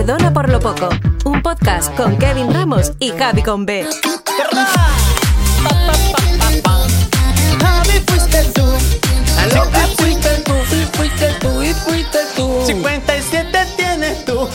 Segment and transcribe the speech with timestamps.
[0.00, 0.88] Perdona por lo poco,
[1.26, 3.86] un podcast con Kevin Ramos y Javi con B.
[4.00, 4.08] Tú.
[9.78, 12.62] Y fuiste tú, y fuiste tú, y fuiste tú.
[12.64, 14.48] 57 tienes tú.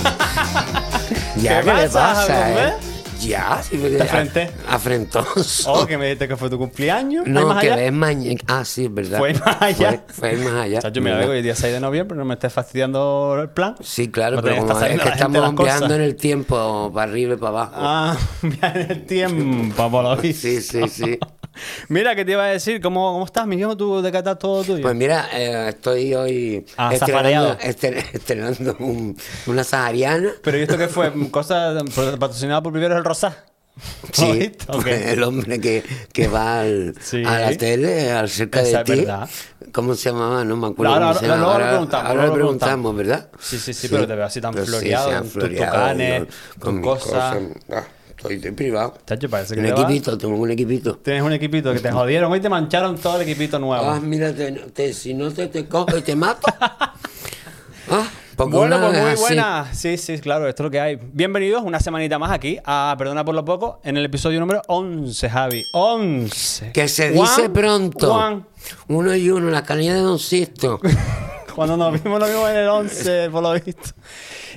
[1.35, 2.84] Ya, ¿Qué ¿qué, le pasa, pasa, eh?
[3.27, 4.49] Ya, sí, porque- ¿Te afrenté?
[4.67, 5.71] a- Afrentoso.
[5.73, 7.25] Oh, que me dijiste que fue tu cumpleaños.
[7.25, 7.75] ¿Hay no, más que allá?
[7.83, 8.39] ves mañana.
[8.47, 9.17] Ah, sí, es verdad.
[9.19, 10.03] Fue más allá.
[10.07, 10.81] Fue, fue más allá.
[10.81, 11.31] Chacho, mira, ¿verdad?
[11.31, 13.75] hoy día 6 de noviembre, no me estés fastidiando el plan.
[13.81, 17.33] Sí, claro, No pero como es que la estamos viajando en el tiempo para arriba
[17.33, 17.73] y para abajo.
[17.75, 20.47] Ah, viene el tiempo, por lo visto.
[20.47, 21.19] Sí, sí, sí.
[21.89, 22.81] Mira, ¿qué te iba a decir?
[22.81, 23.75] ¿Cómo, cómo estás, mi hijo?
[23.77, 24.81] ¿Tú de qué está todo tuyo?
[24.81, 30.31] Pues mira, eh, estoy hoy Ah, estrenando, estrenando un- una sahariana.
[30.41, 31.11] ¿Pero ¿y esto qué fue?
[31.31, 31.73] ¿Cosa
[32.19, 33.45] patrocinada por Viveros el Rosá?
[34.13, 34.65] Sí, ¿Viste?
[34.69, 34.87] Ok.
[34.87, 37.23] el hombre que, que va al, Sí.
[37.25, 39.05] a la tele, al cerca Esa de ti.
[39.73, 40.45] ¿Cómo se llamaba?
[40.45, 40.93] No me acuerdo.
[40.93, 43.29] Ahora- ahora- luego lo preguntamos, ahora lo preguntamos, ¿verdad?
[43.39, 46.25] Sí, sí, sí, pero te veo así tan sí, floreado, sí, tus floreado, tucanes, yo-
[46.53, 47.35] tus con cosas.
[47.69, 47.83] Ah,
[48.15, 48.95] estoy de privado.
[49.05, 50.97] Chacho, parece que Un te equipito, tengo un equipito.
[50.97, 52.31] Tienes un equipito que te jodieron.
[52.31, 53.83] Hoy te mancharon todo el equipito nuevo.
[53.85, 56.47] Ah, mira, te- te- si no te, te cojo y te mato.
[57.89, 59.69] ah, porque Bueno, pues es muy buena.
[59.73, 60.99] Sí, sí, claro, esto es lo que hay.
[61.13, 65.29] Bienvenidos una semanita más aquí a Perdona por lo poco en el episodio número 11,
[65.29, 65.63] Javi.
[65.73, 66.71] 11.
[66.73, 68.13] Que se dice pronto.
[68.13, 68.45] Juan,
[68.87, 70.79] Uno y uno, la canilla de Don Sisto.
[71.55, 73.91] cuando nos vimos, nos vimos en el 11, por lo visto.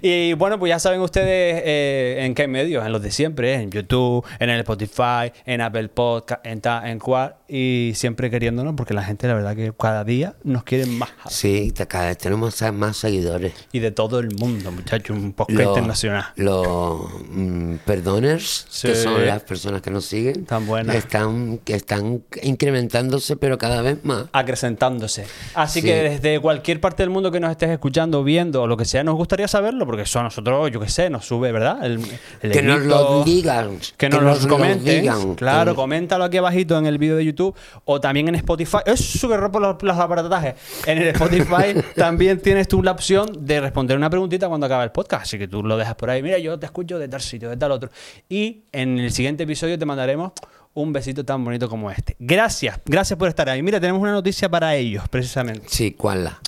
[0.00, 3.70] Y bueno, pues ya saben ustedes eh, en qué medios, en los de siempre, en
[3.70, 8.94] YouTube, en el Spotify, en Apple Podcast, en, ta- en cual, y siempre queriéndonos, porque
[8.94, 11.10] la gente, la verdad, que cada día nos quiere más.
[11.28, 13.54] Sí, cada vez tenemos más seguidores.
[13.72, 16.24] Y de todo el mundo, muchachos, un podcast Los- internacional.
[16.36, 16.98] Los
[17.30, 20.94] mm, perdoners, que son las personas que nos siguen, Tan buenas.
[20.94, 24.26] están, que están incrementándose, pero cada vez más.
[24.32, 25.26] acrecentándose.
[25.54, 25.86] Así Sí.
[25.86, 29.04] que desde cualquier parte del mundo que nos estés escuchando, viendo o lo que sea,
[29.04, 31.84] nos gustaría saberlo, porque eso a nosotros, yo qué sé, nos sube, ¿verdad?
[31.84, 32.00] El,
[32.42, 33.78] el Que nos lo digan.
[33.96, 35.00] Que nos, los lo comenten.
[35.02, 35.34] digan.
[35.34, 37.54] Claro, Que- coméntalo aquí abajito en el vídeo de YouTube
[37.84, 38.78] o también en Spotify.
[38.86, 40.54] Es súper por los, los aparatajes.
[40.86, 44.90] En el Spotify también tienes tú la opción de responder una preguntita cuando acabe el
[44.90, 45.22] podcast.
[45.24, 46.22] Así que tú lo dejas por ahí.
[46.22, 47.90] Mira, yo te escucho de tal sitio, de tal otro.
[48.28, 50.32] Y en el siguiente episodio te mandaremos
[50.74, 52.14] un besito tan bonito como este.
[52.20, 53.62] Gracias, gracias por estar ahí.
[53.62, 55.66] Mira, tenemos una noticia para ellos, precisamente.
[55.68, 56.38] Sí, ¿cuál la?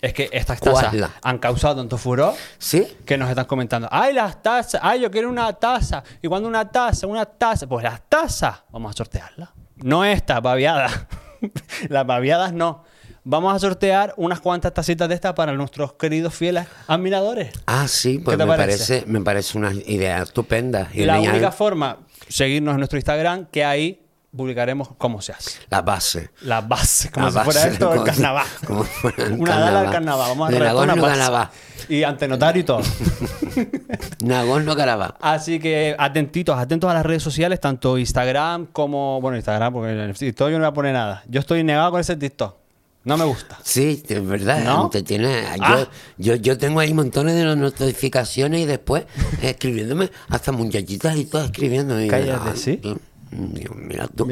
[0.00, 1.10] Es que estas ¿Cuál tazas la?
[1.22, 2.86] han causado tanto furor ¿Sí?
[3.04, 3.88] que nos están comentando.
[3.90, 4.80] ¡Ay, las tazas!
[4.84, 6.04] ¡Ay, yo quiero una taza!
[6.22, 7.06] ¿Y cuando una taza?
[7.06, 7.66] Una taza.
[7.66, 9.48] Pues las tazas, vamos a sortearlas.
[9.76, 11.06] No estas, babiadas.
[11.88, 12.84] las babiadas no.
[13.24, 17.50] Vamos a sortear unas cuantas tacitas de estas para nuestros queridos fieles admiradores.
[17.66, 18.78] Ah, sí, pues ¿Qué te me parece?
[19.00, 19.06] parece?
[19.06, 20.88] me parece una idea estupenda.
[20.94, 21.98] Y la única forma,
[22.28, 25.58] seguirnos en nuestro Instagram, que ahí publicaremos cómo se hace.
[25.70, 26.30] la base.
[26.42, 28.46] La base, como La si fuera esto el carnaval.
[28.66, 29.92] como fuera el Una dala al carnaval.
[29.92, 30.28] carnaval.
[30.28, 31.02] Vamos a De una Nagorno.
[31.02, 31.50] Karabaj.
[31.88, 32.80] Y ante notario y todo.
[34.24, 35.12] Nagorno Karabaj.
[35.20, 39.20] Así que atentitos, atentos a las redes sociales, tanto Instagram como.
[39.20, 41.22] Bueno, Instagram, porque en el TikTok yo no voy a poner nada.
[41.28, 42.56] Yo estoy negado con ese TikTok.
[43.04, 43.56] No me gusta.
[43.62, 44.62] Sí, es verdad.
[44.64, 44.90] ¿No?
[44.90, 45.78] Te tiene, Ah.
[45.78, 45.88] yo,
[46.18, 49.04] yo, yo tengo ahí montones de notificaciones y después
[49.40, 51.98] escribiéndome, hasta muchachitas y todo escribiendo.
[52.02, 52.76] Y, Cállate, ay, ¿sí?
[52.82, 52.98] Dios
[53.30, 54.26] mira tú,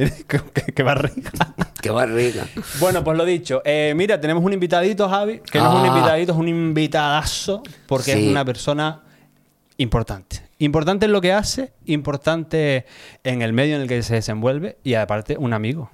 [0.74, 1.30] qué, barriga.
[1.82, 2.46] qué barriga.
[2.80, 3.62] Bueno, pues lo dicho.
[3.64, 5.88] Eh, mira, tenemos un invitadito, Javi, que no es un Ah.
[5.96, 9.02] invitadito, es un invitadazo, porque es una persona
[9.78, 10.42] importante.
[10.58, 12.86] Importante en lo que hace, importante
[13.24, 15.90] en el medio en el que se desenvuelve y aparte un amigo.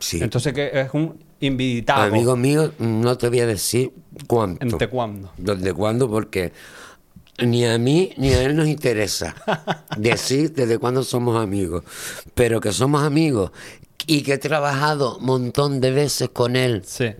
[0.00, 0.18] Sí.
[0.22, 2.02] Entonces, que es un invitado.
[2.02, 3.92] Amigo mío, no te voy a decir
[4.26, 4.64] cuánto.
[4.64, 5.30] ¿Entre cuándo?
[5.36, 6.08] ¿Desde cuándo?
[6.08, 6.52] Porque
[7.38, 9.34] ni a mí ni a él nos interesa
[9.96, 11.84] decir desde cuándo somos amigos.
[12.34, 13.52] Pero que somos amigos
[14.06, 17.14] y que he trabajado un montón de veces con él Sí.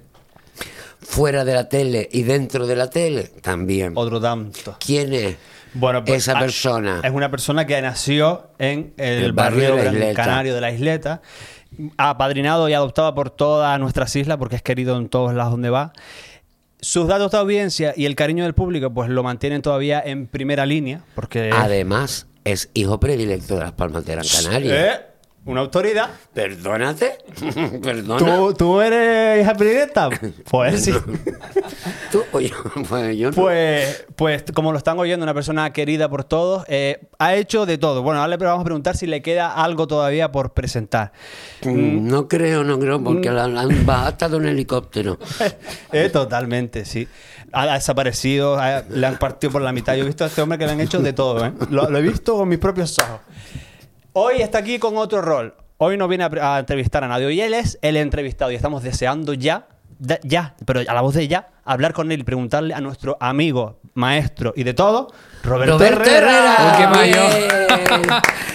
[1.00, 3.92] fuera de la tele y dentro de la tele también.
[3.94, 4.76] Otro tanto.
[4.84, 5.36] ¿Quién es
[5.74, 7.00] Bueno, pues, esa ah, persona?
[7.04, 10.14] Es una persona que nació en el, El barrio, barrio.
[10.14, 11.20] Canario de la Isleta,
[11.96, 15.92] apadrinado y adoptado por todas nuestras islas porque es querido en todos lados donde va.
[16.80, 20.64] Sus datos de audiencia y el cariño del público pues lo mantienen todavía en primera
[20.64, 24.94] línea porque Además, es hijo predilecto de las Palmas de Gran Canaria.
[24.94, 25.00] Eh,
[25.48, 26.10] una autoridad.
[26.32, 27.18] Perdónate.
[27.82, 28.18] Perdona.
[28.18, 30.08] ¿Tú, tú eres hija predilecta?
[30.50, 30.92] Pues sí.
[32.12, 32.56] Tú, pues yo,
[32.88, 33.36] pues yo no.
[33.36, 37.76] Pues, pues como lo están oyendo, una persona querida por todos, eh, ha hecho de
[37.76, 38.02] todo.
[38.02, 41.12] Bueno, ahora le vamos a preguntar si le queda algo todavía por presentar.
[41.64, 45.18] Mm, No creo, no creo, porque la la han bajado un helicóptero.
[45.92, 47.08] Eh, totalmente, sí.
[47.52, 49.94] Ha, ha desaparecido, ha- le han partido por la mitad.
[49.94, 51.52] Yo he visto a este hombre que le han hecho de todo, ¿eh?
[51.70, 53.20] Lo, lo he visto con mis propios ojos.
[54.20, 55.54] Hoy está aquí con otro rol.
[55.76, 57.26] Hoy no viene a, entrevistar a nadie.
[57.26, 59.68] Hoy él es el entrevistado y estamos deseando ya,
[60.24, 63.78] ya, pero a la voz de ya, hablar con él y preguntarle a nuestro amigo,
[63.94, 65.08] maestro y de todo,
[65.44, 66.54] Roberto, Roberto Herrera.
[66.56, 66.76] Herrera.
[66.78, 67.30] qué mayor.
[67.88, 68.08] Bien.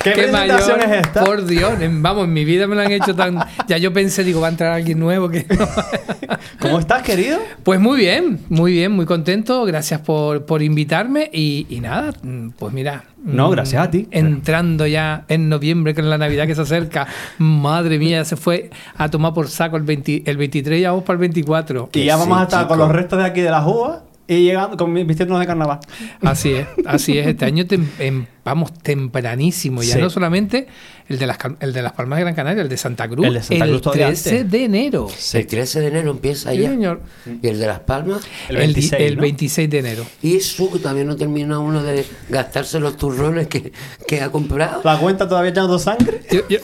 [0.03, 1.23] ¿Qué presentación es esta?
[1.23, 3.39] Por Dios, en- vamos, en mi vida me lo han hecho tan.
[3.67, 5.67] Ya yo pensé, digo, va a entrar alguien nuevo que no.
[6.59, 7.39] ¿Cómo estás, querido?
[7.63, 9.63] Pues muy bien, muy bien, muy contento.
[9.65, 11.29] Gracias por, por invitarme.
[11.31, 13.05] Y, y nada, mm, pues mira.
[13.23, 14.07] No, mm, gracias a ti.
[14.11, 17.07] Entrando ya en noviembre, con la Navidad que se acerca.
[17.37, 21.03] Madre mía, ya se fue a tomar por saco el, 20 el 23 y vamos
[21.03, 21.89] para el 24.
[21.93, 24.43] Y ya sí, vamos a estar con los restos de aquí de las uvas y
[24.43, 25.79] llegando con vistiéndonos de carnaval.
[26.21, 27.27] Así es, así es.
[27.27, 29.81] Este año tem- em- vamos tempranísimo.
[29.83, 30.01] Ya Sí.
[30.01, 30.67] no solamente
[31.09, 33.25] el de, las, el de las Palmas de Gran Canaria, el de Santa Cruz.
[33.27, 34.51] El de Santa Cruz todavía 13 antes.
[34.51, 35.07] de enero.
[35.33, 36.69] El 13 de enero empieza Sí, ya.
[36.69, 37.01] señor.
[37.41, 38.21] Y el de Las Palmas.
[38.49, 39.21] El El, di- 26, el ¿no?
[39.21, 40.05] 26 de enero.
[40.21, 43.71] Y eso que todavía no termina uno de gastarse los turrones que,
[44.07, 44.81] que ha comprado.
[44.83, 46.21] La cuenta todavía echando sangre.
[46.31, 46.59] Yo, yo-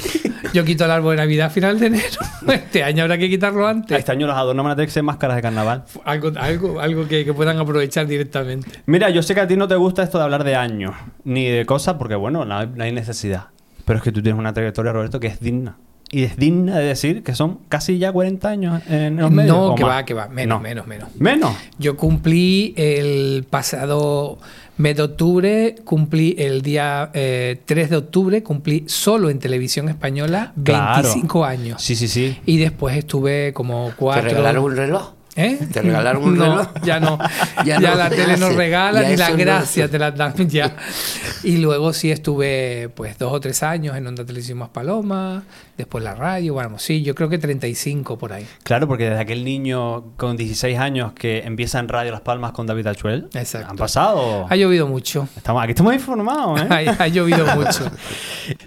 [0.53, 2.05] yo quito el árbol de Navidad a final de enero.
[2.49, 3.97] Este año habrá que quitarlo antes.
[3.97, 5.83] Este año los adornos van a tener que ser máscaras de carnaval.
[6.05, 8.69] Algo, algo, algo que, que puedan aprovechar directamente.
[8.87, 11.45] Mira, yo sé que a ti no te gusta esto de hablar de años ni
[11.45, 13.45] de cosas porque, bueno, no hay, no hay necesidad.
[13.85, 15.77] Pero es que tú tienes una trayectoria, Roberto, que es digna.
[16.11, 19.55] Y es digna de decir que son casi ya 40 años en los medios.
[19.55, 19.91] No, ¿o que más?
[19.97, 20.27] va, que va.
[20.27, 20.63] Menos, No.
[20.63, 21.09] menos, menos.
[21.19, 21.55] Menos.
[21.77, 24.39] Yo cumplí el pasado
[24.77, 30.51] mes de octubre, cumplí el día eh, 3 de octubre, cumplí solo en televisión española
[30.55, 31.45] 25 Claro.
[31.45, 31.81] años.
[31.83, 32.37] Sí, sí, sí.
[32.45, 34.23] Y después estuve como ¿Te cuatro.
[34.29, 35.11] regalaron un reloj?
[35.39, 35.57] ¿Eh?
[35.71, 36.67] ¿Te regalaron un no, reloj?
[36.83, 37.17] Ya no.
[37.65, 38.55] Ya ya no la tele no hace.
[38.55, 40.75] regala ni la no gracia te la dan ya.
[41.43, 45.43] Y luego sí estuve pues dos o tres años en Onda Televisión Más Paloma,
[45.77, 48.45] después la radio, bueno, sí, yo creo que 35 por ahí.
[48.63, 52.67] Claro, porque desde aquel niño con 16 años que empieza en Radio Las Palmas con
[52.67, 53.69] David Achuel, Exacto.
[53.69, 54.45] han pasado.
[54.49, 55.27] Ha llovido mucho.
[55.37, 56.67] Estamos, aquí estamos informados, ¿eh?
[56.69, 57.89] Ha, ha llovido mucho.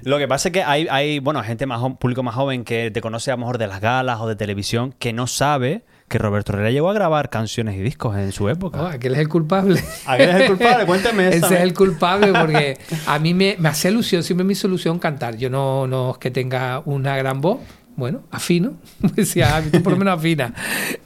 [0.04, 3.00] Lo que pasa es que hay, hay bueno, gente más público más joven que te
[3.02, 6.52] conoce a lo mejor de las galas o de televisión que no sabe que Roberto
[6.52, 8.82] Herrera llegó a grabar canciones y discos en su época.
[8.82, 9.82] Oh, aquel es el culpable.
[10.06, 13.68] Aquel es el culpable, cuéntame esa, Ese es el culpable porque a mí me, me
[13.70, 15.36] hacía ilusión, siempre me hizo ilusión cantar.
[15.36, 17.58] Yo no, no es que tenga una gran voz,
[17.96, 18.74] bueno, afino,
[19.14, 20.54] decía, "Ah, tú por lo menos afina.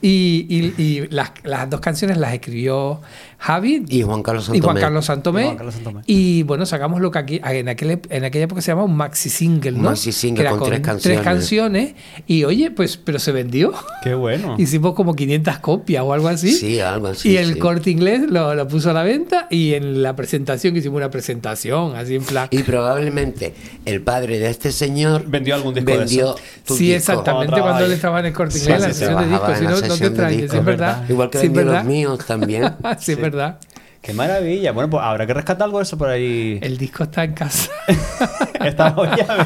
[0.01, 3.01] Y, y- y las, las dos canciones las escribió
[3.39, 4.81] Javi Y Juan Carlos y Juan Santomé.
[4.81, 5.41] Carlos Santomé.
[5.41, 6.01] Y Juan Carlos Santomé.
[6.07, 9.29] Y bueno, sacamos lo que aquí, en, aquel, en aquella época se llamaba un maxi
[9.29, 9.83] single, ¿no?
[9.89, 11.21] Maxi single Que era con tres canciones.
[11.21, 11.93] canciones.
[12.25, 13.73] Y oye, pues, pero se vendió.
[14.03, 14.55] Qué bueno.
[14.59, 16.51] Hicimos como 500 copias o algo así.
[16.51, 17.29] Sí, algo así.
[17.29, 17.59] y el sí.
[17.59, 21.95] corte inglés lo, lo puso a la venta y en la presentación hicimos una presentación,
[21.95, 22.47] así en plan.
[22.51, 23.53] Y probablemente
[23.85, 26.39] el padre de este señor Vendió algún disco de vendió eso.
[26.65, 26.97] tu Sí, disco.
[27.11, 29.57] exactamente, Cuando él estaba en el corte inglés, sí, la sí, sesión de discos.
[29.57, 31.09] Si no, no te de extrañes, es verdad.
[31.09, 31.75] Igual que vendió verdad.
[31.77, 32.73] los míos también.
[32.99, 33.59] sí, verdad.
[34.01, 34.71] Qué maravilla.
[34.71, 36.59] Bueno, pues habrá que rescatar algo de eso por ahí.
[36.61, 37.69] El disco está en casa.
[38.63, 39.45] Estamos ya.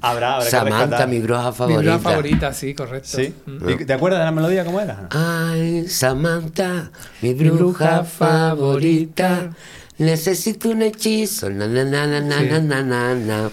[0.00, 1.08] habrá, habrá que Samantha, rescatar.
[1.08, 1.80] mi bruja Mi favorita.
[1.80, 3.08] bruja favorita, sí, correcto.
[3.08, 3.34] Sí.
[3.46, 3.70] Mm.
[3.70, 5.08] ¿Y ¿Te acuerdas de la melodía cómo era?
[5.10, 6.90] Ay, Samantha,
[7.22, 9.50] mi Mi bruja favorita.
[9.98, 11.48] Necesito un hechizo.
[11.50, 12.46] Na, na, na, na, na, Sí.
[12.50, 13.50] na, na, na, na.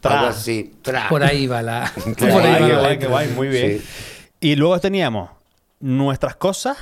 [0.00, 0.18] Tra.
[0.20, 0.74] Algo así.
[0.82, 1.08] Tra.
[1.08, 1.92] Por ahí va la.
[2.16, 3.78] Qué por ahí guay, va muy bien.
[3.80, 3.84] Sí.
[4.40, 5.30] Y luego teníamos
[5.80, 6.76] nuestras cosas,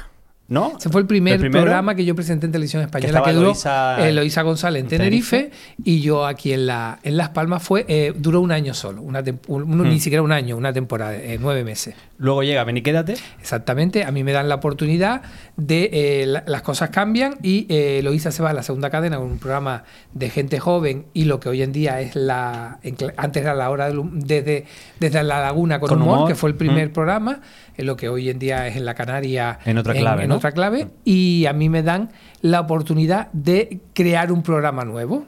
[0.48, 0.75] ¿no?
[0.78, 4.43] Ese fue el primer programa que yo presenté en televisión española que duró Eloísa- Eloísa
[4.43, 5.56] González en en Tenerife, Tenerife.
[5.84, 9.22] y yo aquí en la en Las Palmas fue eh, duró un año solo, una
[9.48, 9.88] un- Hmm.
[9.88, 11.94] ni siquiera un año, una temporada, eh, nueve meses.
[12.19, 13.14] Luego llega Ven y quédate.
[13.40, 15.23] Exactamente, a mí me dan la oportunidad
[15.56, 19.16] de eh, la- las cosas cambian y eh, Eloísa se va a la segunda cadena
[19.18, 22.97] con un programa de gente joven y lo que hoy en día es la en
[23.16, 24.64] antes era la hora hum- desde
[25.00, 26.92] desde la laguna con, Con humor, humor, que fue el primer mm.
[26.92, 27.40] programa,
[27.76, 30.37] es lo que hoy en día es en la Canaria En otra clave, en ¿no?
[30.37, 32.11] otra clave y a mí me dan
[32.42, 35.25] la oportunidad de crear un programa nuevo.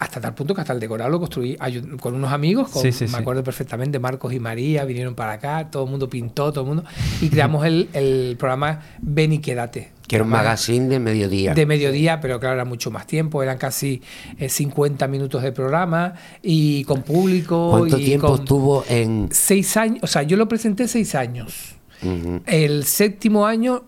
[0.00, 1.56] Hasta tal punto que hasta el decorado lo construí
[2.00, 3.16] con unos amigos, con- Sí, sí, me sí.
[3.16, 6.84] acuerdo perfectamente, Marcos y María vinieron para acá, todo el mundo pintó, todo el mundo,
[7.20, 9.90] y creamos el, el programa Ven y Quédate.
[10.08, 11.54] Que era un magazine de mediodía.
[11.54, 14.02] De mediodía, pero claro, era mucho más tiempo, eran casi
[14.38, 17.68] eh, 50 minutos de programa y con público.
[17.70, 19.28] ¿Cuánto y tiempo con estuvo en...?
[19.30, 21.74] Seis años, o sea, yo lo presenté seis años.
[22.46, 23.82] El séptimo año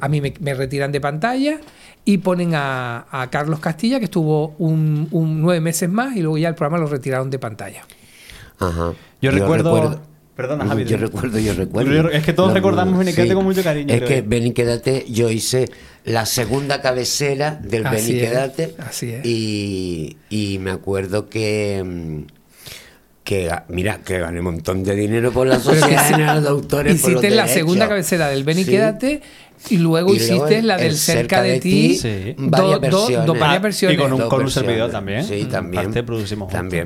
[0.00, 1.60] a mí me, me retiran de pantalla
[2.04, 6.38] y ponen a, a Carlos Castilla, que estuvo un, un nueve meses más, y luego
[6.38, 7.82] ya el programa lo retiraron de pantalla.
[8.58, 8.92] Ajá.
[9.22, 10.00] Yo recuerdo-
[10.36, 11.92] Perdona, Javi, Yo recuerdo, yo recuerdo.
[11.92, 14.22] Yo- es que todos La- recordamos Ven y Quédate con mucho cariño, Es creo que
[14.22, 14.28] yo.
[14.28, 15.66] Ven y Quédate, yo hice
[16.04, 18.74] la segunda cabecera del Ven Así y es, Quédate.
[18.78, 19.24] así es.
[19.24, 21.82] Y, y me acuerdo que...
[21.84, 22.20] mm,
[23.24, 27.00] que mira, que gané un montón de dinero por la sociedad sí, general de autores.
[27.00, 27.54] por los Hiciste la derechos.
[27.54, 28.70] segunda cabecera del Ven y Sí.
[28.70, 29.22] Quédate
[29.70, 31.96] y luego Y luego hiciste el- la del el Cerca de ti.
[31.96, 32.34] Sí.
[32.38, 33.26] varias do- do- versiones.
[33.26, 33.98] do- varias Ah, versiones.
[33.98, 35.24] Y con un, con un servidor también.
[35.24, 35.84] Sí, también.
[35.84, 36.78] Parte producimos juntos.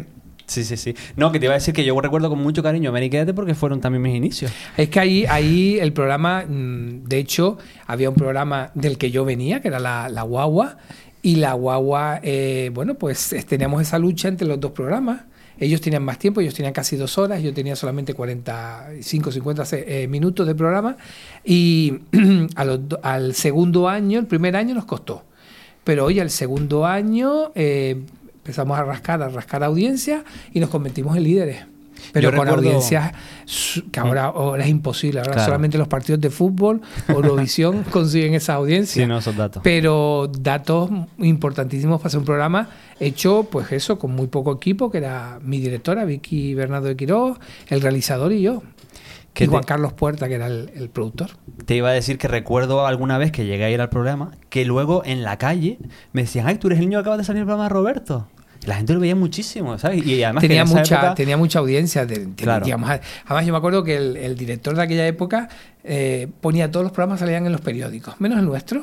[0.50, 0.96] Sí, sí, sí.
[1.14, 3.80] No, que te iba a decir que yo recuerdo con mucho cariño Meriquete porque fueron
[3.80, 4.50] también mis inicios.
[4.76, 9.24] Es que ahí, ahí el programa, mm, de hecho, había un programa del que yo
[9.24, 10.78] venía, que era la, guagua,
[11.22, 15.20] y la guagua, eh, bueno, pues eh, teníamos esa lucha entre los dos programas.
[15.60, 20.08] Ellos tenían más tiempo, ellos tenían casi dos horas, yo tenía solamente 45, 50 eh,
[20.08, 20.96] minutos de programa.
[21.44, 22.00] Y
[22.56, 25.22] al segundo año, el primer año nos costó.
[25.84, 28.02] Pero hoy, al segundo año, eh,
[28.40, 31.64] empezamos a rascar, a rascar audiencia y nos convertimos en líderes.
[32.12, 33.12] Pero Yo con recuerdo- audiencias
[33.92, 35.20] que ahora, ahora es imposible.
[35.20, 35.46] Ahora Claro.
[35.46, 39.02] solamente los partidos de fútbol, Eurovisión, consiguen esa audiencia.
[39.02, 39.60] Sí, no, esos datos.
[39.62, 42.68] Pero datos importantísimos para hacer un programa
[42.98, 47.38] hecho, pues eso, con muy poco equipo, que era mi directora, Vicky Bernardo de Quiroz,
[47.68, 48.62] el realizador y yo.
[49.32, 51.30] ¿Qué Y Juan te- Carlos Puerta, que era el, el productor.
[51.64, 54.64] Te iba a decir que recuerdo alguna vez que llegué a ir al programa que
[54.64, 55.78] luego en la calle
[56.12, 58.26] me decían, ay, tú eres el niño que acaba de salir del programa de Roberto.
[58.66, 60.04] La gente lo veía muchísimo, ¿sabes?
[60.06, 62.64] Y además que tenía mucha época- tenía mucha audiencia de- de- Claro.
[62.64, 62.90] digamos,
[63.24, 65.48] además yo me acuerdo que el, el director de aquella época
[65.82, 68.82] eh, ponía todos los programas salían en los periódicos menos el nuestro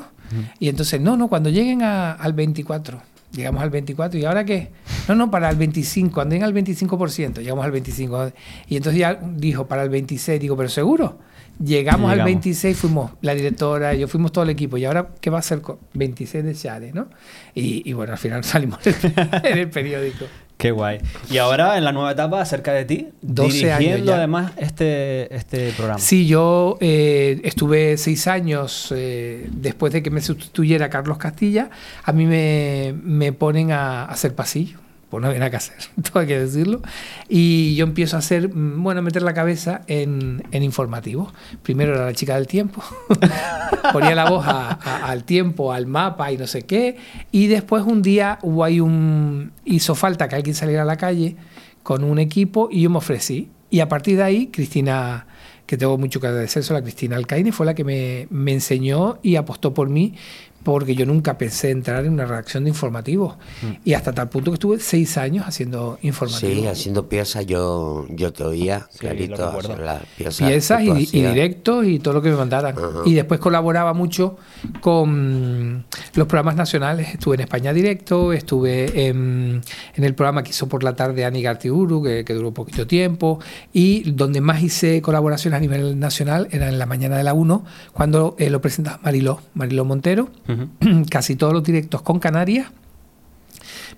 [0.58, 3.00] y entonces no no cuando lleguen a- al 24
[3.32, 4.70] llegamos al 24 y ahora qué
[5.06, 8.32] no no para el 25 cuando lleguen al 25% llegamos al 25
[8.68, 11.18] y entonces ya dijo para el 26 digo pero seguro
[11.62, 12.24] Llegamos, al Llegamos.
[12.26, 14.76] 26, fuimos la directora, yo fuimos todo el equipo.
[14.76, 17.08] ¿Y ahora qué va a hacer con 26 de Chare, no?
[17.52, 20.26] Y, y bueno, al final salimos en el periódico.
[20.58, 20.98] Qué guay.
[21.30, 24.18] Y ahora en la nueva etapa, acerca de ti, 12 años dirigiendo ya.
[24.18, 26.00] además este, este programa.
[26.00, 31.70] Sí, yo eh, estuve seis años eh, después de que me sustituyera Carlos Castilla.
[32.02, 34.78] A mí me, me ponen a, a hacer pasillo.
[35.08, 36.82] Pues no había nada que hacer, todo hay que decirlo.
[37.28, 41.32] Y yo empiezo a hacer, mm, bueno, a meter la cabeza en, en informativos.
[41.62, 42.82] Primero era la chica del tiempo,
[43.92, 46.96] ponía la voz al tiempo, al mapa y no sé qué.
[47.32, 49.52] Y después un día hubo un.
[49.64, 51.36] hizo falta que alguien saliera a la calle
[51.82, 53.50] con un equipo y yo me ofrecí.
[53.70, 55.26] Y a partir de ahí, Cristina,
[55.66, 59.36] que tengo mucho que agradecer, a Cristina Alcaine, fue la que me, me enseñó y
[59.36, 60.14] apostó por mí,
[60.62, 63.36] porque yo nunca pensé entrar en una redacción de informativos.
[63.84, 66.62] Y hasta tal punto que estuve seis años haciendo informativos.
[66.62, 70.48] Sí, haciendo piezas yo, yo te oía Sí, clarito hacer las piezas.
[70.48, 72.74] piezas y, directos y todo lo que me mandaran.
[73.04, 74.36] Y después colaboraba mucho
[74.80, 75.84] con
[76.14, 77.14] los programas nacionales.
[77.14, 79.62] Estuve en España Directo, estuve en,
[79.94, 83.40] en el programa que hizo por la tarde Ani Gartiburu, que, que duró poquito tiempo.
[83.72, 87.64] Y donde más hice colaboraciones a nivel nacional era en la mañana de la 1,
[87.92, 90.28] cuando eh, lo presentaba Mariló, Mariló Montero.
[91.10, 92.68] Casi todos los directos con Canarias.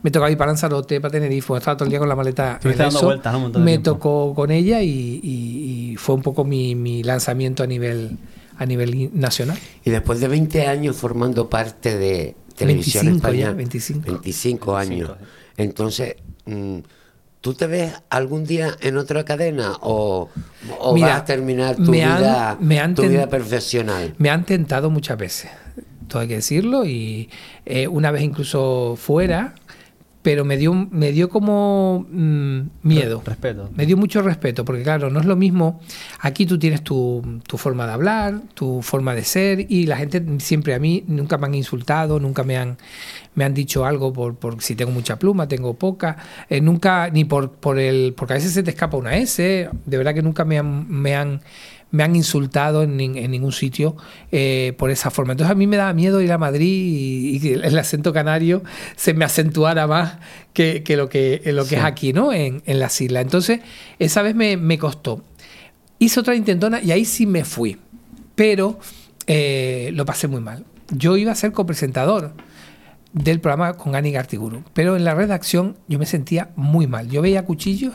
[0.02, 2.59] Me tocaba ir para Lanzarote, para Tenerife, estaba todo el día con la maleta.
[2.64, 3.07] En dando eso.
[3.07, 3.38] vueltas, ¿no?
[3.38, 3.90] Un montón de Me tiempo.
[3.92, 8.16] tocó con ella y, y- y fue un poco mi, mi lanzamiento a nivel,
[8.57, 9.59] a nivel i- nacional.
[9.85, 13.50] Y después de 20 años formando parte de Televisión 25 Española.
[13.50, 14.02] ya, 25.
[14.12, 15.09] 25 años.
[15.09, 15.16] 25,
[15.59, 16.14] Entonces,
[16.47, 16.78] mm,
[17.42, 20.30] ¿tú te ves algún día en otra cadena o,
[20.78, 24.14] o Mira, vas a terminar tu, me han- vida, me han tu ten- vida profesional?
[24.16, 25.50] Me han tentado muchas veces,
[26.10, 27.30] todo hay que decirlo, y
[27.64, 29.54] eh, una vez incluso fuera,
[30.22, 33.22] pero me dio, me dio como mm, miedo.
[33.24, 33.70] Respeto.
[33.74, 35.80] Me dio mucho respeto, porque claro, no es lo mismo.
[36.20, 40.22] Aquí tú tienes tu, tu forma de hablar, tu forma de ser, y la gente
[40.38, 42.76] siempre a mí nunca me han insultado, nunca me han,
[43.34, 46.18] me han dicho algo por, por si tengo mucha pluma, tengo poca,
[46.50, 48.12] eh, nunca, ni por, por el.
[48.14, 50.86] porque a veces se te escapa una S, de verdad que nunca me han.
[50.90, 51.40] Me han
[51.90, 53.97] me han insultado en, nin- en ningún sitio
[54.30, 55.32] eh, por esa forma.
[55.32, 58.62] Entonces a mí me daba miedo ir a Madrid y, que el acento canario
[58.97, 60.18] se me acentuara más
[60.52, 62.32] que, que lo que, lo que es aquí, ¿no?
[62.32, 63.23] En, en las islas.
[63.23, 63.61] Entonces,
[63.99, 65.25] esa vez me, me costó.
[65.99, 67.76] Hice otra intentona y ahí sí me fui.
[68.35, 68.78] Pero
[69.26, 70.64] eh, lo pasé muy mal.
[70.90, 72.32] Yo iba a ser copresentador
[73.12, 77.09] del programa con Ani Gartiguru, pero en la redacción yo me sentía muy mal.
[77.11, 77.92] Yo veía cuchillos,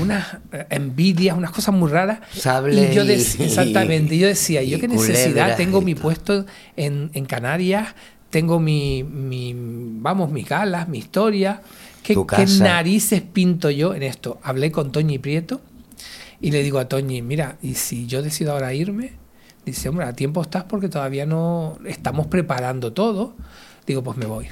[0.00, 2.20] unas eh, envidias, unas cosas muy raras.
[2.32, 6.46] Sable y yo decía, exactamente, yo decía, yo qué necesidad tengo mi puesto
[6.76, 7.94] en, en Canarias,
[8.30, 11.62] tengo mi, mi, vamos, mis galas, mi historia.
[12.02, 14.40] ¿Qué, qué narices pinto yo en esto?
[14.42, 15.60] Hablé con Toñi Prieto
[16.40, 19.12] y le digo a Toñi, mira, y si yo decido ahora irme,
[19.66, 23.34] dice, hombre, a tiempo estás porque todavía no estamos preparando todo.
[23.86, 24.46] Digo, pues me voy.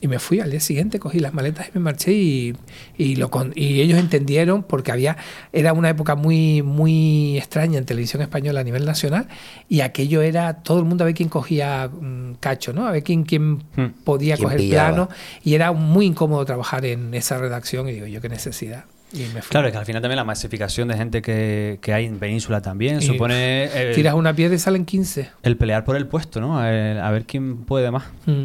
[0.00, 2.56] Y me fui al día siguiente, cogí las maletas y me marché y,
[2.98, 5.16] y, lo con- y ellos entendieron porque había
[5.52, 9.28] era una época muy muy extraña en televisión española a nivel nacional
[9.68, 12.86] y aquello era todo el mundo a ver quién cogía mm, cacho, ¿no?
[12.88, 13.92] A ver quién, quién Hmm.
[14.04, 14.88] podía Quién coger pillaba.
[14.88, 15.08] plano
[15.44, 18.84] y era muy incómodo trabajar en esa redacción y digo, yo qué necesidad.
[19.12, 19.50] Y me fui.
[19.50, 22.60] Claro, es que al final también la masificación de gente que, que hay en Península
[22.62, 25.30] también Y supone Tiras una piedra y salen 15.
[25.42, 26.64] el pelear por el puesto, ¿no?
[26.66, 28.04] El- a ver quién puede más.
[28.26, 28.44] Mm.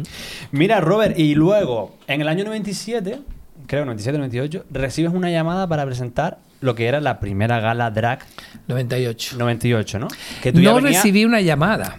[0.52, 3.18] Mira, Robert, y luego, en el año 97,
[3.66, 8.18] creo 97, 98, recibes una llamada para presentar lo que era la primera gala drag
[8.66, 9.36] 98.
[9.38, 10.08] 98, ¿no?
[10.42, 11.96] Que tú ya no venías- recibí una llamada.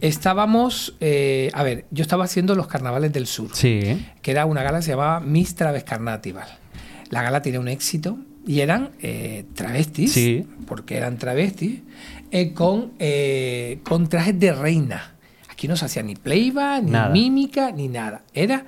[0.00, 4.06] Estábamos, eh, a ver, yo estaba haciendo los carnavales del sur, Sí.
[4.22, 6.46] que era una gala que se llamaba Miss Traves Carnatival.
[7.10, 10.46] La gala tenía un éxito y eran eh, travestis, Sí.
[10.66, 11.80] porque eran travestis,
[12.30, 15.14] eh, con, eh, con trajes de reina.
[15.50, 17.08] Aquí no se hacía ni playback, ni Nada.
[17.10, 18.22] mímica, ni nada.
[18.32, 18.64] Era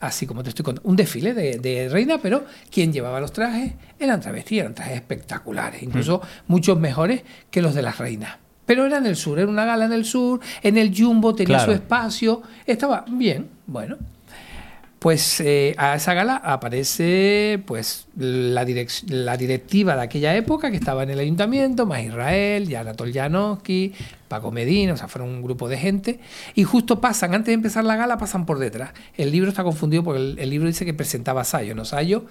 [0.00, 3.72] así como te estoy contando, un desfile de, de reina, pero quien llevaba los trajes
[3.98, 8.36] eran travestis, eran trajes espectaculares, incluso muchos mejores que los de las reinas.
[8.64, 11.56] Pero era en el sur, era una gala en el sur, en el Jumbo tenía
[11.58, 11.72] Claro.
[11.72, 13.98] su espacio, estaba bien, bueno.
[15.00, 20.76] Pues eh, a esa gala aparece pues la, direc- la directiva de aquella época que
[20.76, 23.94] estaba en el ayuntamiento, más Israel, y Anatol Janowski,
[24.28, 26.20] Paco Medina, o sea, fueron un grupo de gente.
[26.54, 28.90] Y justo pasan, antes de empezar la gala, pasan por detrás.
[29.16, 32.26] El libro está confundido porque el, el libro dice que presentaba Sayo, no Sayo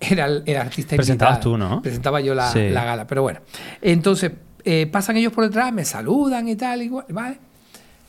[0.00, 1.82] era el, el artista Presentabas tú, ¿no?
[1.82, 2.70] Presentaba yo la, Sí.
[2.70, 3.40] la gala, pero bueno.
[3.82, 4.32] Entonces,
[4.64, 7.36] eh, pasan ellos por detrás, me saludan y tal, igual, ¿vale?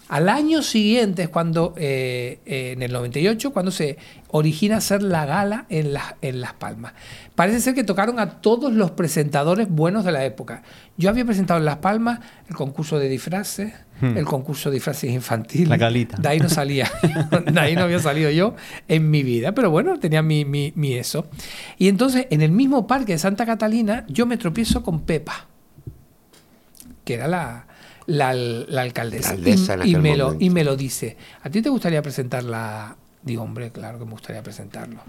[0.07, 3.97] Al año siguiente es cuando, eh, eh, en el 98, cuando se
[4.29, 6.93] origina hacer la gala en, las en Las Palmas.
[7.33, 10.63] Parece ser que tocaron a todos los presentadores buenos de la época.
[10.97, 14.17] Yo había presentado en Las Palmas el concurso de disfraces, Hmm.
[14.17, 15.69] el concurso de disfraces infantiles.
[15.69, 16.17] La galita.
[16.17, 16.91] De ahí no salía,
[17.51, 18.55] de ahí no había salido yo
[18.89, 21.27] en mi vida, pero bueno, tenía mi, mi, mi eso.
[21.77, 25.47] Y entonces, en el mismo parque de Santa Catalina, yo me tropiezo con Pepa,
[27.05, 27.67] que era la,
[28.07, 29.35] la, la alcaldesa.
[29.83, 30.45] Y, me lo, momento.
[30.45, 32.97] y me lo dice, ¿a ti te gustaría presentarla?
[33.24, 35.01] Digo, hombre, claro que me gustaría presentarlo.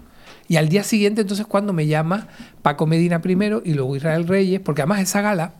[0.47, 2.27] Y al día siguiente, entonces, cuando me llama
[2.61, 5.53] Paco Medina primero y luego Israel Reyes, porque además esa gala,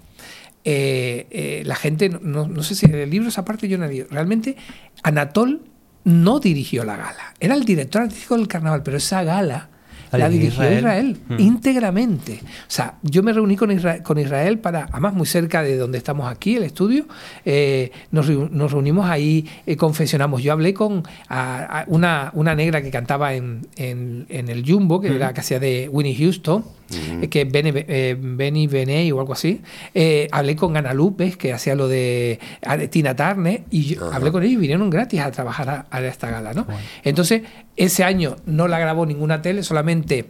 [0.63, 3.85] eh, eh, la gente, no- no, sé si en el libro esa parte yo no
[3.87, 4.03] leí.
[4.03, 4.57] Realmente,
[5.03, 5.61] Anatol
[6.03, 7.33] no dirigió la gala.
[7.39, 9.69] Era el director artístico del carnaval, pero esa gala
[10.11, 10.77] La la, dirigió Israel.
[10.77, 11.39] Israel, Mm.
[11.39, 12.39] íntegramente.
[12.43, 15.97] O sea, yo me reuní con Israel, con Israel para, además muy cerca de donde
[15.97, 17.05] estamos aquí, el estudio,
[17.45, 20.41] eh, nos, reu- nos reunimos ahí, eh, confesionamos.
[20.43, 25.01] Yo hablé con a- a una, una negra que cantaba en, en- en el Jumbo,
[25.01, 29.19] que era que hacía de Winnie Houston, eh, que es Benny, eh, Benny Beney o
[29.19, 29.61] algo así.
[29.93, 34.11] Eh, hablé con Ana Lupes, que hacía lo de a- de Tina Turner, y yo
[34.13, 36.65] hablé con ellos y vinieron gratis a trabajar a, a esta gala, ¿no?
[37.03, 37.41] Entonces,
[37.75, 40.25] ese año no la grabó ninguna tele, solamente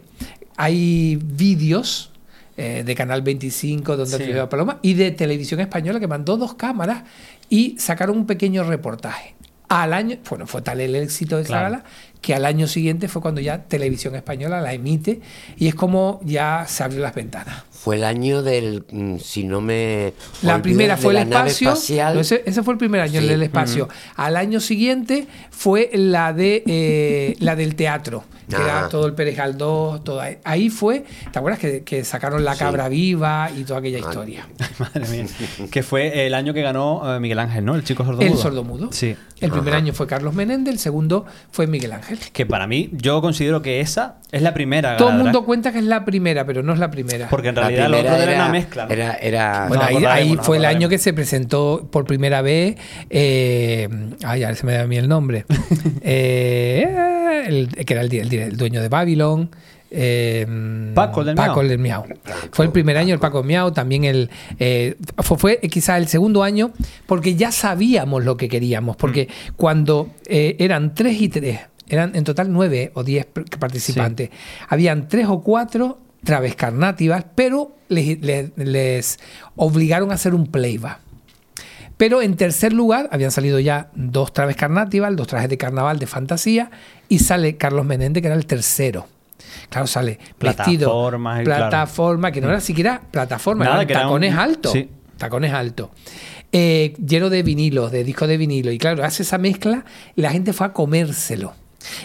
[0.56, 2.12] hay vídeos
[2.56, 4.32] eh, de Canal 25 donde Sí.
[4.50, 7.04] Paloma y de Televisión Española que mandó dos cámaras
[7.48, 9.34] y sacaron un pequeño reportaje.
[9.68, 11.64] Al año, bueno, fue tal el éxito de esa Claro.
[11.64, 11.84] gala
[12.20, 15.20] que al año siguiente fue cuando ya Televisión Española la emite
[15.56, 17.62] y es como ya se abrió las ventanas.
[17.70, 21.76] Fue el año del, mm, si no me La primera fue el espacio.
[22.12, 23.30] no, ese, ese fue el primer año, el Sí.
[23.30, 23.88] del espacio.
[24.16, 28.62] Al año siguiente fue la de eh, la del teatro, que Ah.
[28.64, 30.38] era todo el Pérez Galdós, todo ahí.
[30.42, 32.58] Ahí fue, ¿te acuerdas que, que sacaron la Sí.
[32.58, 33.80] cabra viva y toda Ah.
[33.80, 34.48] aquella historia?
[34.80, 35.26] Madre mía.
[35.70, 37.76] que fue el año que ganó eh, Miguel Ángel, ¿no?
[37.76, 38.32] El chico sordomudo.
[38.32, 38.88] El sordomudo.
[38.92, 39.14] Sí.
[39.40, 42.07] El primer año fue Carlos Menéndez, el segundo fue Miguel Ángel.
[42.32, 44.96] Que para mí, yo considero que esa es la primera.
[44.96, 47.28] Todo el mundo cuenta que es la primera, pero no es la primera.
[47.28, 48.86] Porque en La realidad lo otro era, era, una mezcla.
[48.86, 48.92] ¿no?
[48.92, 52.76] Era, era- Bueno, ahí, fue el año que se presentó por primera vez.
[53.10, 53.88] Eh,
[54.24, 55.44] ay, ahora se me da a mí el nombre.
[56.02, 59.50] Eh, el, que era el, dueño de Babylon.
[59.90, 60.46] eh,
[60.94, 61.68] Paco, el del Paco, Miau.
[61.68, 62.04] del Miau.
[62.52, 64.30] Fue el primer año el Paco Miau, también el.
[64.58, 66.70] eh, fue, fue quizá el segundo año,
[67.06, 68.96] porque ya sabíamos lo que queríamos.
[68.96, 69.52] Porque Mm.
[69.56, 73.26] cuando eh, eran tres y tres, eran en total nueve o diez
[73.58, 74.30] participantes,
[74.68, 79.18] habían tres o cuatro traves carnativas, pero les, les- les
[79.56, 80.98] obligaron a hacer un playback.
[81.96, 86.06] Pero en tercer lugar habían salido ya dos trajes carnativas, dos trajes de carnaval de
[86.06, 86.70] fantasía,
[87.08, 89.06] y sale Carlos Menéndez, que era el tercero.
[89.70, 91.44] Claro, sale vestido, claro.
[91.44, 94.72] plataforma, que no era siquiera plataforma, Nada, eran que era tacones un- altos.
[94.72, 94.88] sí.
[95.16, 95.88] Tacones altos.
[96.52, 98.70] Eh, lleno de vinilos, de discos de vinilo.
[98.70, 101.54] Y claro, hace esa mezcla y la gente fue a comérselo.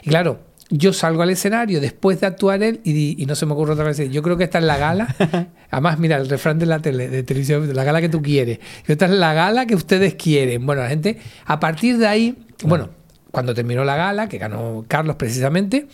[0.03, 3.53] Y claro, yo salgo al escenario después de actuar él y, y no se me
[3.53, 5.13] ocurre otra vez decir, yo creo que esta es la gala.
[5.71, 8.59] Además, mira, el refrán de la tele, de televisión, la gala que tú quieres.
[8.87, 10.65] Esta es la gala que ustedes quieren.
[10.65, 12.89] Bueno, la gente, a partir de ahí, bueno,
[13.31, 15.87] cuando terminó la gala, que ganó Carlos precisamente,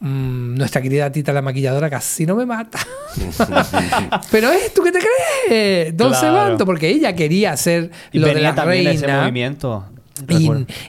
[0.00, 2.78] mm, nuestra querida Tita la maquilladora casi no me mata.
[4.30, 4.98] Pero es tú qué te
[5.48, 6.26] crees, Don Claro.
[6.26, 9.22] Sebanto, porque ella quería hacer Y lo de la también de ese reina.
[9.22, 9.86] movimiento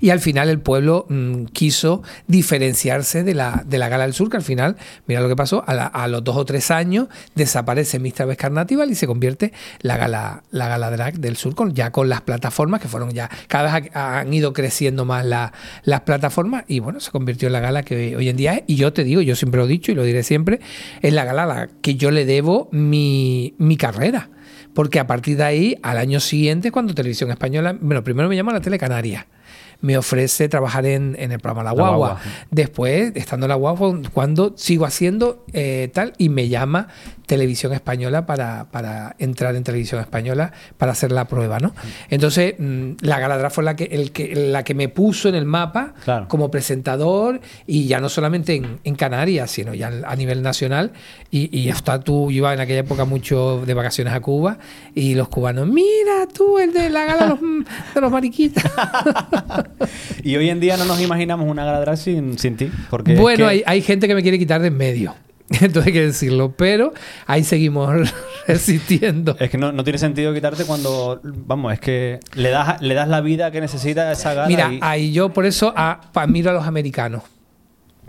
[0.02, 4.30] Y, al final el pueblo mm, quiso diferenciarse de la, de la Gala del Sur,
[4.30, 4.76] que al final,
[5.08, 8.92] mira lo que pasó, a, la- a los dos o tres años desaparece Traves Carnatival
[8.92, 12.82] y se convierte la Gala, la gala Drag del Sur, con, ya con las plataformas
[12.82, 17.00] que fueron ya, cada vez ha- han ido creciendo más la- las plataformas y bueno,
[17.00, 18.64] se convirtió en la gala que hoy en día es.
[18.68, 20.60] Y yo te digo, yo siempre lo he dicho y lo diré siempre,
[21.02, 24.30] es la gala a la que yo le debo mi, mi carrera.
[24.74, 28.54] Porque a partir de ahí, al año siguiente, cuando Televisión Española, bueno, primero me llama
[28.54, 29.28] la Tele Canaria,
[29.82, 31.72] me ofrece trabajar en, en el programa La.
[31.72, 32.20] Guagua.
[32.50, 36.88] Después, estando en La Guagua, cuando sigo haciendo eh, tal, y me llama
[37.26, 41.74] Televisión Española para, para entrar en Televisión Española para hacer la prueba, ¿no?
[42.10, 45.46] Entonces, mm, la Galadra fue la que, el que, la que me puso en el
[45.46, 46.28] mapa Claro.
[46.28, 50.92] como presentador y ya no solamente en, en Canarias, sino ya a nivel nacional.
[51.32, 54.58] Y, y hasta tú, yo iba en aquella época mucho de vacaciones a Cuba
[54.94, 57.40] y los cubanos, mira tú, el de la gala de los,
[57.96, 58.64] de los mariquitas.
[60.24, 62.72] Y hoy en día no nos imaginamos una gala drag sin, sin ti.
[62.90, 65.14] Porque es bueno, que- hay, hay gente que me quiere quitar de en medio.
[65.62, 66.94] Entonces hay que decirlo, pero
[67.26, 68.14] ahí seguimos
[68.48, 69.36] resistiendo.
[69.40, 73.08] Es que no, no tiene sentido quitarte cuando, vamos, es que le das, le das
[73.08, 74.48] la vida que necesita esa gala.
[74.48, 77.24] Mira, y- ahí yo por eso a- admiro a los americanos.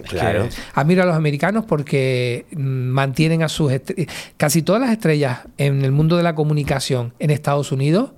[0.09, 0.49] Claro.
[0.75, 3.71] Admiro a los americanos porque mm, mantienen a sus
[4.37, 8.11] casi todas las estrellas en el mundo de la comunicación en Estados Unidos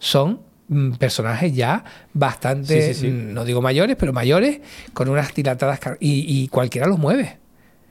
[0.00, 3.06] son mm, personajes ya bastante, Sí, sí, sí.
[3.12, 4.60] mm, no digo mayores, pero mayores,
[4.92, 7.38] con unas tilatadas y, y cualquiera los mueve.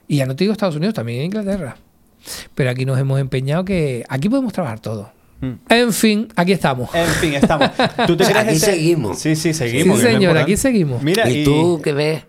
[0.09, 1.77] Y ya no te digo Estados Unidos, también Inglaterra.
[2.55, 5.11] Pero aquí nos hemos empeñado que aquí podemos trabajar todo.
[5.39, 5.53] Mm.
[5.69, 6.89] En fin, aquí estamos.
[6.95, 7.69] En fin, estamos.
[8.07, 9.19] ¿Tú te crees Aquí seguimos.
[9.19, 9.99] Sí, sí, seguimos.
[9.99, 11.03] Sí, señor, aquí seguimos.
[11.03, 12.23] Mira, y tú que ves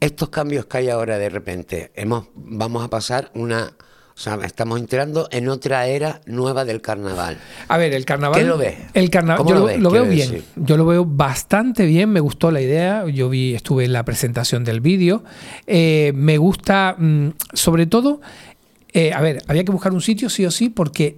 [0.00, 3.72] estos cambios que hay ahora de repente, hemos, vamos a pasar una,
[4.14, 7.38] o sea, estamos entrando en otra era nueva del carnaval.
[7.68, 8.38] A ver, el carnaval.
[8.40, 8.76] ¿Qué lo ves?
[8.94, 9.38] El carnaval.
[9.38, 10.30] ¿Cómo Yo lo lo, ves, lo veo bien.
[10.30, 10.44] decir?
[10.56, 12.10] Yo lo veo bastante bien.
[12.10, 13.06] Me gustó la idea.
[13.08, 15.24] Yo vi, estuve en la presentación del vídeo.
[15.66, 18.20] Eh, me gusta, mm, sobre todo.
[18.92, 21.16] eh, a ver, había que buscar un sitio sí o sí porque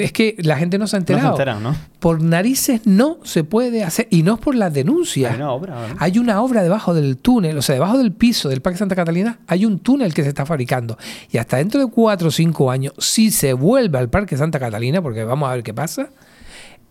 [0.00, 1.34] es que la gente no se ha no se enterado.
[1.34, 1.76] enteran, ¿no?
[2.00, 5.32] Por narices no se puede hacer y no es por las denuncias.
[5.32, 5.96] Hay una obra, ¿no?
[5.98, 9.40] Hay una obra debajo del túnel, o sea, debajo del piso del Parque Santa Catalina,
[9.46, 10.96] hay un túnel que se está fabricando.
[11.30, 15.02] Y hasta dentro de cuatro o cinco años, si se vuelve al Parque Santa Catalina,
[15.02, 16.08] porque vamos a ver qué pasa,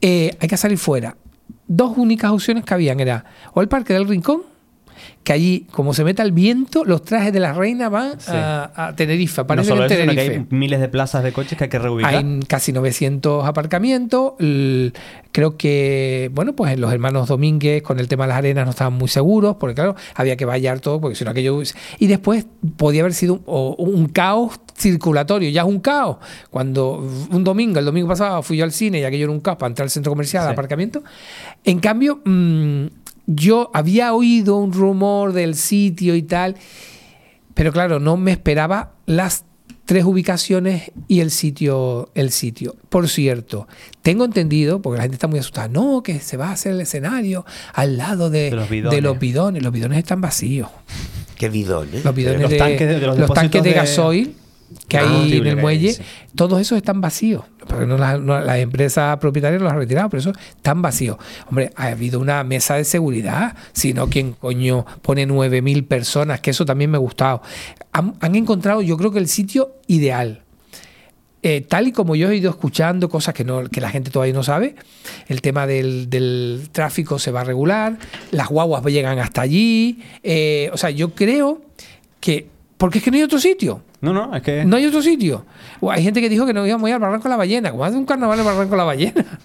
[0.02, 1.18] eh, hay que salir fuera.
[1.68, 4.42] Dos únicas opciones que habían era o el Parque del Rincón,
[5.24, 8.32] que allí, como se meta el viento, los trajes de la reina van Sí.
[8.34, 10.36] a, a Tenerife, No solo en eso, sino que Tenerife.
[10.50, 12.16] hay miles de plazas de coches que hay que reubicar.
[12.16, 14.34] Hay casi 900 aparcamientos.
[15.32, 18.94] Creo que, bueno, pues los hermanos Domínguez con el tema de las arenas no estaban
[18.94, 21.62] muy seguros, porque claro, había que vallar todo, porque si no aquello...
[22.00, 22.46] Y después
[22.78, 26.18] podía haber sido un, caos circulatorio, ya es un caos.
[26.50, 29.58] Cuando un domingo, el domingo pasado fui yo al cine y aquello era un caos
[29.58, 30.54] para entrar al centro comercial, al Sí.
[30.54, 31.04] aparcamiento.
[31.64, 32.86] En cambio, mm,
[33.28, 36.56] yo había oído un rumor del sitio y tal,
[37.54, 39.44] pero claro, no me esperaba las
[39.86, 42.76] tres ubicaciones y el sitio, el sitio.
[42.90, 43.68] Por cierto,
[44.02, 46.82] tengo entendido, porque la gente está muy asustada, no, que se va a hacer el
[46.82, 48.96] escenario al lado de, De los bidones.
[48.98, 49.64] de los bidones.
[49.64, 50.70] Los bidones están vacíos.
[51.38, 52.02] Qué bidón, ¿eh?
[52.04, 54.36] Los bidones los de, tanques de- de los los tanques de de- gasoil
[54.88, 56.02] que Ah, hay en combustible el muelle, sí.
[56.36, 57.44] todos esos están vacíos.
[57.68, 61.18] Porque no las, no- las empresas propietarias los han retirado, pero eso están vacíos.
[61.50, 66.40] Hombre, ha habido una mesa de seguridad, si no, ¿quién coño pone 9.000 personas?
[66.42, 67.42] Que eso también me ha gustado.
[67.92, 70.44] Han, han encontrado, yo creo que el sitio ideal.
[71.44, 74.34] Eh, tal y como yo he ido escuchando cosas que, no, que la gente todavía
[74.34, 74.76] no sabe,
[75.28, 77.98] el tema del, del tráfico se va a regular,
[78.32, 81.62] las guaguas llegan hasta allí, eh, o sea, yo creo
[82.20, 84.64] que, porque es que no hay otro sitio, No, no, es que.
[84.66, 85.46] no hay otro sitio.
[85.80, 87.72] O hay gente que dijo que no íbamos a ir al Barranco de la Ballena,
[87.72, 89.26] como hace un carnaval en el Barranco de la Ballena.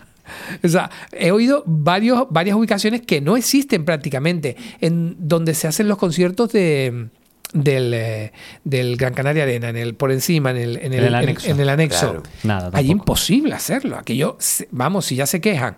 [0.65, 5.89] O sea, he oído varios, varias ubicaciones que no existen prácticamente, en donde se hacen
[5.89, 7.09] los conciertos de
[7.53, 8.33] del, eh,
[8.65, 11.15] del Gran Canaria Arena, en el, por encima, en el, en el, En el en-
[11.17, 11.51] anexo.
[11.51, 12.01] en el anexo.
[12.13, 12.23] Claro.
[12.45, 13.11] Nada, Allí tampoco.
[13.11, 13.99] imposible hacerlo.
[13.99, 14.39] Aquello,
[14.71, 15.75] vamos, si ya se quejan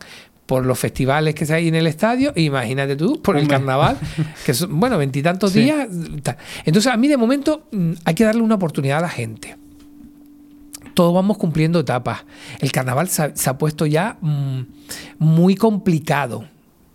[0.46, 3.96] por los festivales que se hay en el estadio, imagínate tú por el carnaval,
[4.46, 5.60] que son, bueno, veintitantos Sí.
[5.62, 5.88] días.
[6.22, 6.36] tal.
[6.64, 9.56] Entonces, a mí de momento mm, hay que darle una oportunidad a la gente.
[10.94, 12.24] Todos vamos cumpliendo etapas.
[12.60, 14.60] El carnaval se ha, se ha puesto ya mm,
[15.18, 16.44] muy complicado.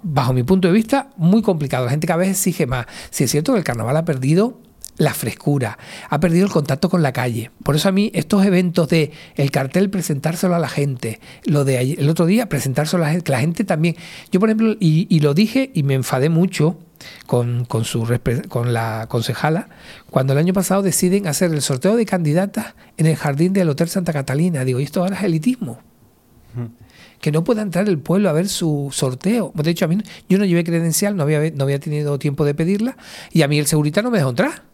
[0.01, 1.83] Bajo mi punto de vista, muy complicado.
[1.85, 2.85] La gente cada vez exige más.
[3.09, 4.61] Si es cierto que el carnaval ha perdido
[4.99, 7.49] la frescura, ha perdido el contacto con la calle.
[7.63, 11.79] Por eso a mí estos eventos de el cartel presentárselo a la gente, lo de
[11.79, 13.95] ayer- el otro día presentárselo a la gente, que la gente también.
[14.31, 16.77] Yo por ejemplo y, y lo dije y me enfadé mucho
[17.25, 18.05] con, con su
[18.49, 19.69] con la concejala
[20.09, 23.87] cuando el año pasado deciden hacer el sorteo de candidatas en el jardín del Hotel
[23.87, 24.65] Santa Catalina.
[24.65, 25.79] Digo, ¿y esto ahora es elitismo?
[27.21, 29.51] Que no pueda entrar el pueblo a ver su sorteo.
[29.55, 29.97] De hecho, a mí
[30.29, 32.95] yo no llevé credencial, no había, no había tenido tiempo de pedirla,
[33.31, 34.68] y a mí el segurita no me dejó entrar.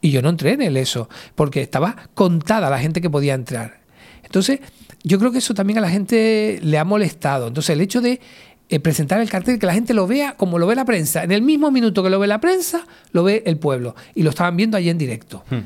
[0.00, 3.80] Y yo no entré en el eso, porque estaba contada la gente que podía entrar.
[4.22, 4.60] Entonces,
[5.02, 7.48] yo creo que eso también a la gente le ha molestado.
[7.48, 8.20] Entonces, el hecho de
[8.68, 11.32] eh, presentar el cartel, que la gente lo vea como lo ve la prensa, en
[11.32, 13.96] el mismo minuto que lo ve la prensa, lo ve el pueblo.
[14.14, 15.44] Y lo estaban viendo allí en directo.
[15.50, 15.62] Hmm.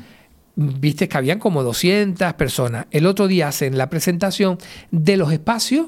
[0.55, 2.87] Viste que habían como 200 personas.
[2.89, 4.57] El otro día hacen la presentación
[4.89, 5.87] de los espacios.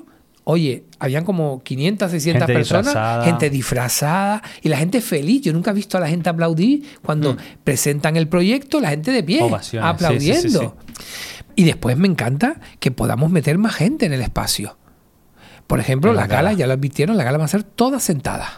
[0.49, 3.25] Oye, habían como 500, 600 Gente personas, disfrazada.
[3.25, 5.41] gente disfrazada y la gente feliz.
[5.41, 7.37] Yo nunca he visto a la gente aplaudir cuando Hmm.
[7.65, 10.59] presentan el proyecto, la gente de pie, Ovaciones, aplaudiendo.
[10.61, 14.77] sí, sí, Y después me encanta que podamos meter más gente en el espacio.
[15.67, 16.57] Por ejemplo, las galas, gala.
[16.59, 18.49] ya lo advirtieron, las galas van a ser todas sentadas.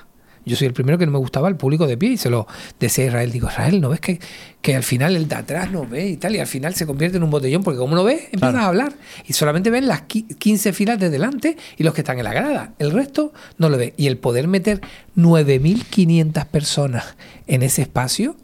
[0.45, 2.47] Yo soy el primero que no me gustaba el público de pie y se lo
[2.80, 3.32] decía a Israel.
[3.32, 4.19] Digo, Israel, ¿no ves que,
[4.62, 6.36] que al final el de atrás no ve y tal?
[6.36, 8.60] Y al final se convierte en un botellón porque como no ves, empiezas Claro.
[8.60, 8.93] a hablar.
[9.28, 12.34] Y solamente ven las qui- 15 filas de delante y los que están en la
[12.34, 12.73] grada.
[12.80, 13.93] El resto no lo ve.
[13.97, 14.82] Y el poder meter
[15.15, 17.15] 9.500 personas
[17.47, 18.36] en ese espacio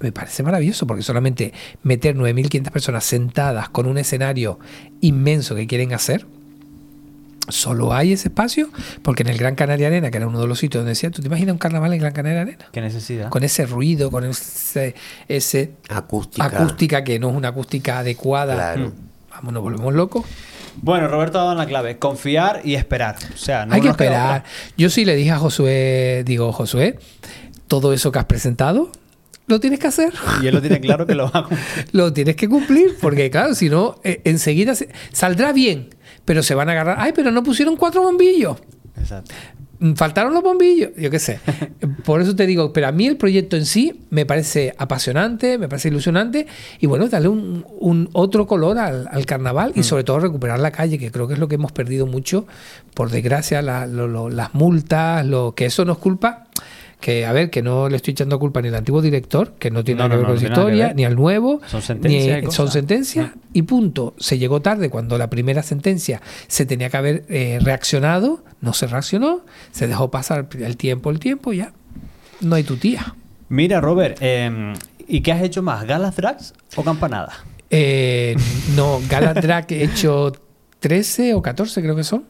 [0.00, 1.52] me parece maravilloso porque solamente
[1.82, 4.58] meter 9.500 personas sentadas con un escenario
[5.02, 6.26] inmenso que quieren hacer,
[7.50, 8.68] solo hay ese espacio
[9.02, 11.20] porque en el Gran Canaria Arena, que era uno de los sitios donde decía, ¿tú
[11.22, 12.66] te imaginas un carnaval en Gran Canaria Arena?
[12.72, 13.28] ¿Qué necesidad?
[13.28, 14.94] Con ese ruido, con ese,
[15.28, 16.44] ese Acústica.
[16.46, 18.54] acústica que no es una acústica adecuada.
[18.54, 18.92] Claro.
[19.30, 20.24] Vamos, nos volvemos locos.
[20.82, 21.98] Bueno, Roberto ha dado la clave.
[21.98, 23.16] Confiar y esperar.
[23.34, 24.44] O sea, no Hay que esperar.
[24.76, 26.98] Yo sí le dije a Josué, digo, Josué,
[27.68, 28.90] todo eso que has presentado,
[29.46, 30.12] lo tienes que hacer.
[30.42, 31.86] Y él lo tiene claro que lo va a cumplir.
[31.92, 35.88] lo tienes que cumplir, porque claro, si no, eh, enseguida se- saldrá bien,
[36.30, 38.56] pero se van a agarrar, ay, pero no pusieron cuatro bombillos,
[38.96, 39.34] Exacto.
[39.80, 41.40] Mm, faltaron los bombillos, yo qué sé.
[42.04, 45.66] Por eso te digo, pero a mí el proyecto en sí me parece apasionante, me
[45.68, 46.46] parece ilusionante,
[46.78, 50.70] y bueno, darle un, un otro color al, al carnaval y sobre todo recuperar la
[50.70, 52.46] calle, que creo que es lo que hemos perdido mucho,
[52.94, 56.46] por desgracia, la- lo- lo- las multas, lo que eso nos culpa.
[57.00, 59.82] Que, a ver, que no le estoy echando culpa ni al antiguo director, que no
[59.82, 62.42] tiene No, nada que no, ver con no su historia, ni al nuevo, Son sentencias
[62.44, 64.14] ni- son sentencias, y punto.
[64.18, 68.86] Se llegó tarde cuando la primera sentencia se tenía que haber eh, reaccionado, no se
[68.86, 69.40] reaccionó,
[69.72, 71.72] se dejó pasar el tiempo, el tiempo, ya
[72.42, 73.14] no hay tu tía.
[73.48, 74.74] Mira, Robert, eh,
[75.08, 75.84] ¿y qué has hecho más?
[75.86, 77.34] ¿Galas drags o campanadas?
[77.70, 78.36] Eh,
[78.76, 80.32] no, Gala Drag he hecho
[80.80, 82.24] 13 o 14 creo que son,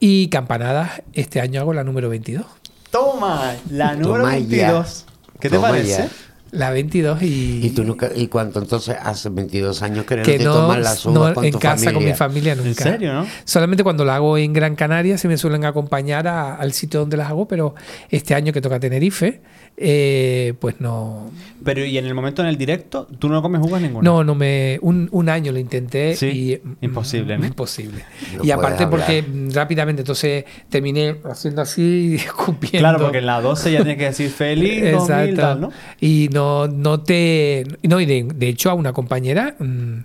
[0.00, 2.44] y campanadas, este año hago la número 22.
[2.94, 4.70] Toma, la número Toma ya.
[4.70, 5.04] 22.
[5.40, 6.02] ¿Qué te Toma parece?
[6.02, 6.08] ya.
[6.54, 7.60] La 22 y...
[7.66, 10.78] ¿Y tú nunca, y cuánto entonces hace 22 años que no que te no, tomas
[10.80, 12.54] las uvas no con en tu casa con mi familia?
[12.54, 12.68] nunca.
[12.68, 13.26] ¿En serio, no?
[13.44, 17.16] Solamente cuando la hago en Gran Canaria se me suelen acompañar a- al sitio donde
[17.16, 17.74] las hago, pero
[18.08, 19.40] este año que toca Tenerife,
[19.76, 21.30] eh, pues no.
[21.64, 24.08] Pero y en el momento en el directo, tú no comes uvas ninguna.
[24.08, 24.78] No, no me.
[24.82, 26.26] Un, un año lo intenté Sí,
[26.62, 26.68] y.
[26.68, 27.46] mm, imposible, ¿no?
[27.46, 28.04] Imposible.
[28.36, 32.78] No y aparte porque mm, rápidamente, entonces terminé haciendo así y escupiendo.
[32.78, 35.40] Claro, porque en la 12 ya tienes que decir feliz 2000, Exacto.
[35.40, 35.70] tal, ¿no?
[36.00, 37.64] Y no, no te.
[37.82, 39.98] No, y de, de hecho, a una compañera, mm,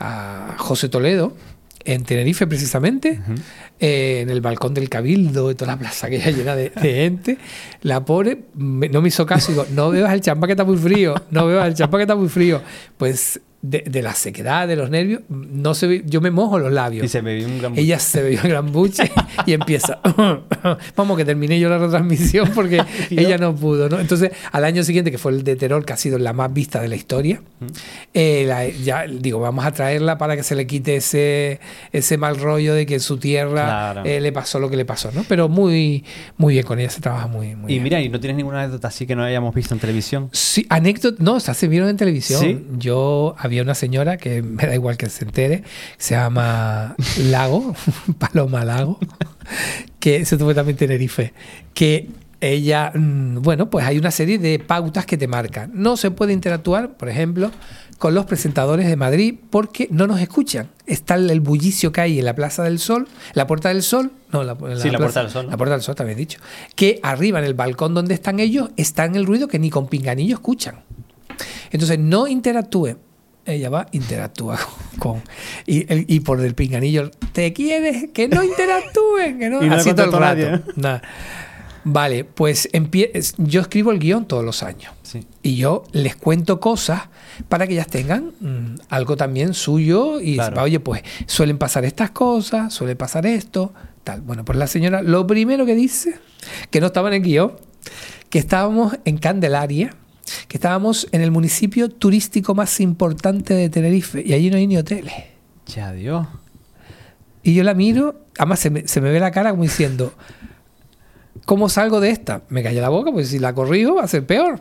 [0.00, 1.34] a José Toledo,
[1.84, 3.20] en Tenerife precisamente,
[3.78, 7.38] eh, en el balcón del Cabildo, y toda la plaza que llena de, de gente,
[7.82, 9.52] la pobre me- no me hizo caso.
[9.52, 12.16] Digo, no bebas el champán que está muy frío, no bebas el champán que está
[12.16, 12.60] muy frío.
[12.96, 16.72] Pues de, de la sequedad, de los nervios, no se ve- yo me mojo los
[16.72, 17.04] labios.
[17.04, 17.76] Y se me un gran...
[17.78, 19.10] Ella se bebió el gran buche
[19.44, 19.98] y empieza.
[20.96, 23.98] Vamos, que terminé yo la retransmisión porque ella no pudo, ¿no?
[24.00, 26.80] Entonces, al año siguiente, que fue el de terror, que ha sido la más vista
[26.80, 27.42] de la historia,
[28.14, 31.60] eh, la- ya digo, vamos a traerla para que se le quite ese,
[31.92, 34.02] ese mal rollo de que en su tierra Claro.
[34.04, 35.24] eh, le pasó lo que le pasó, ¿no?
[35.28, 36.04] Pero muy,
[36.36, 37.82] muy bien, con ella se trabaja muy, muy Y bien.
[37.82, 40.28] mira, ¿y no tienes ninguna anécdota así que no hayamos visto en televisión?
[40.32, 42.40] Sí, anécdota, no, o sea, se vieron en televisión.
[42.40, 42.64] ¿Sí?
[42.78, 45.62] Yo había una señora que me da igual que se entere,
[45.98, 47.74] se llama Lago,
[48.18, 48.98] Paloma Lago,
[50.00, 51.32] que se tuvo también en Tenerife,
[51.74, 52.08] que
[52.40, 55.70] ella, mm, bueno, pues hay una serie de pautas que te marcan.
[55.74, 57.50] No se puede interactuar, por ejemplo,
[57.98, 60.68] con los presentadores de Madrid porque no nos escuchan.
[60.86, 64.44] Está el bullicio que hay en la Plaza del Sol, la Puerta del Sol, no,
[64.44, 65.50] la, Sí, la Puerta del Sol, ¿no?
[65.50, 66.38] La Puerta del Sol, también dicho.
[66.74, 69.88] Que arriba en el balcón donde están ellos está en el ruido que ni con
[69.88, 70.80] pinganillo escuchan.
[71.70, 72.96] Entonces, no interactúe.
[73.46, 74.58] Ella va, interactúa
[74.98, 75.22] con.
[75.66, 78.10] y, el- y por el pinganillo, ¿te quieres?
[78.12, 79.60] Que no interactúen, que no.
[79.74, 81.02] Así todo el rato.
[81.88, 82.68] Vale, pues
[83.38, 84.92] yo escribo el guion todos los años.
[85.04, 85.24] Sí.
[85.44, 87.02] Y yo les cuento cosas
[87.48, 90.50] para que ellas tengan mm, algo también suyo y Claro.
[90.50, 94.20] sepa, oye, pues suelen pasar estas cosas, suele pasar esto, tal.
[94.22, 96.18] Bueno, pues la señora lo primero que dice,
[96.70, 97.52] que no estaba en el guion,
[98.30, 99.94] que estábamos en Candelaria,
[100.48, 104.76] que estábamos en el municipio turístico más importante de Tenerife y allí no hay ni
[104.76, 105.12] hoteles.
[105.66, 106.26] Ya, Dios.
[107.42, 110.14] Y yo la miro, además se me, se me ve la cara como diciendo,
[111.44, 112.42] ¿cómo salgo de esta?
[112.48, 114.60] Me calla la boca, pues si la corrijo va a ser peor.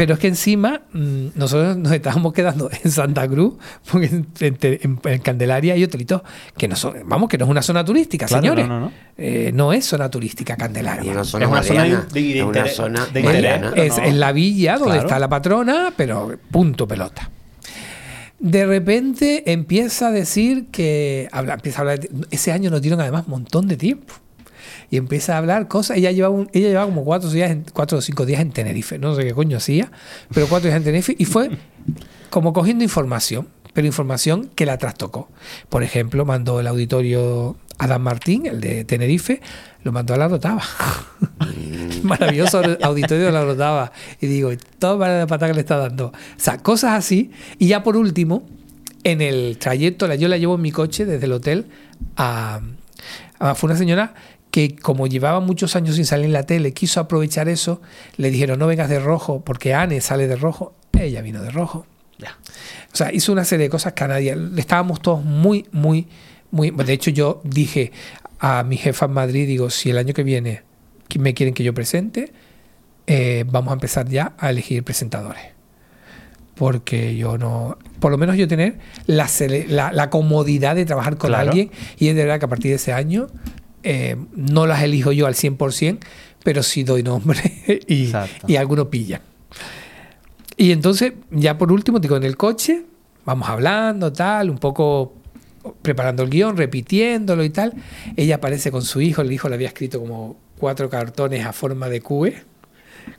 [0.00, 3.56] Pero es que encima mm, nosotros nos estábamos quedando en Santa Cruz,
[3.92, 6.22] porque en, en- en Candelaria hay hotelitos
[6.56, 8.66] que no son, vamos, que no es una zona turística, Claro, señores.
[8.66, 8.92] no, no, no.
[9.18, 11.12] Eh, no es zona turística Es Candelaria.
[11.12, 13.72] una zona Es una zona de- de es una interés- zona de Es- interés, mariana.
[13.76, 14.04] es no.
[14.04, 15.06] en la villa donde Claro.
[15.06, 17.28] está la patrona, pero punto pelota.
[18.38, 22.98] De repente empieza a decir que habla, empieza a hablar de- ese año nos dieron
[23.02, 24.14] además un montón de tiempo.
[24.90, 25.96] Y empieza a hablar cosas.
[25.96, 28.98] Ella llevaba, un- ella llevaba como cuatro, días cuatro o cinco días en Tenerife.
[28.98, 29.90] No sé qué coño hacía,
[30.32, 31.14] pero cuatro días en Tenerife.
[31.18, 31.50] Y fue
[32.30, 35.28] como cogiendo información, pero información que la trastocó.
[35.68, 39.40] Por ejemplo, mandó el auditorio Adam Martín, el de Tenerife,
[39.84, 40.62] lo mandó a la rotaba.
[42.02, 43.92] Maravilloso auditorio de la rotaba.
[44.20, 46.06] Y digo, toma la patada que le está dando.
[46.08, 47.30] O sea, cosas así.
[47.58, 48.46] Y ya por último,
[49.04, 51.66] en el trayecto, yo la llevo en mi coche desde el hotel
[52.16, 52.60] a-
[53.54, 54.14] fue una señora
[54.50, 57.80] que como llevaba muchos años sin salir en la tele, quiso aprovechar eso,
[58.16, 61.86] le dijeron no vengas de rojo, porque Anne sale de rojo, ella vino de rojo.
[62.18, 62.38] Ya.
[62.92, 64.36] O sea, hizo una serie de cosas nadie.
[64.56, 66.06] Estábamos todos muy, muy,
[66.50, 66.70] muy.
[66.70, 67.92] De hecho, yo dije
[68.38, 70.62] a mi jefa en Madrid, digo, si el año que viene
[71.18, 72.32] me quieren que yo presente,
[73.06, 75.42] eh, vamos a empezar ya a elegir presentadores.
[76.54, 77.78] Porque yo no.
[78.00, 79.26] Por lo menos yo tener la,
[79.68, 81.48] la, la comodidad de trabajar con Claro.
[81.50, 81.70] alguien.
[81.98, 83.28] Y es de verdad que a partir de ese año
[83.82, 85.98] eh, no las elijo yo al 100%,
[86.42, 87.40] pero sí doy nombre
[87.86, 88.12] y,
[88.46, 89.22] y algunos pillan.
[90.56, 92.84] Y entonces, ya por último, digo, en el coche,
[93.24, 95.14] vamos hablando, tal, un poco
[95.82, 97.74] preparando el guion, repitiéndolo y tal.
[98.16, 101.88] Ella aparece con su hijo, el hijo le había escrito como cuatro cartones a forma
[101.88, 102.42] de QE,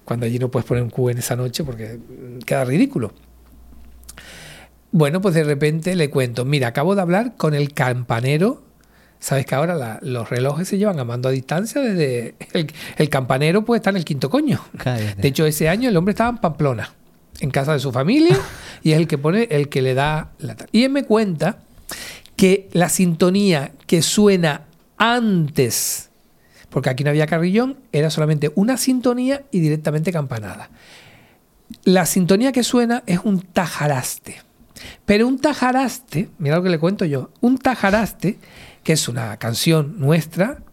[0.05, 1.99] cuando allí no puedes poner un QE en esa noche porque
[2.45, 3.13] queda ridículo.
[4.91, 8.63] Bueno, pues de repente le cuento, mira, acabo de hablar con el campanero.
[9.21, 13.09] Sabes que ahora la- los relojes se llevan a mando a distancia desde el, el
[13.09, 14.59] campanero puede estar en el quinto coño.
[14.77, 15.21] Cállate.
[15.21, 16.91] De hecho, ese año el hombre estaba en Pamplona,
[17.39, 18.35] en casa de su familia,
[18.83, 20.57] y es el que pone, el que le da la.
[20.73, 21.59] Y él me cuenta
[22.35, 24.61] que la sintonía que suena
[24.97, 26.09] antes,
[26.71, 30.69] porque aquí no había carrillón, era solamente una sintonía y directamente campanada.
[31.83, 34.41] La sintonía que suena es un tajaraste.
[35.05, 38.39] Pero un tajaraste, mira lo que le cuento yo, un tajaraste,
[38.83, 40.63] que es una canción nuestra,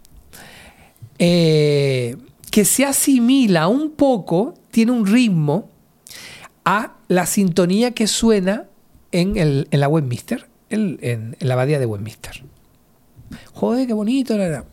[1.19, 2.17] eh,
[2.51, 5.69] que se asimila un poco, tiene un ritmo
[6.65, 8.65] a la sintonía que suena
[9.13, 12.45] en, el- en la Westminster, en, en- en la abadía de Westminster.
[13.53, 14.65] Joder, qué bonito era.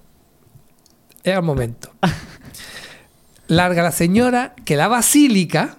[1.24, 1.92] Era el momento.
[3.48, 5.78] Larga la señora que la basílica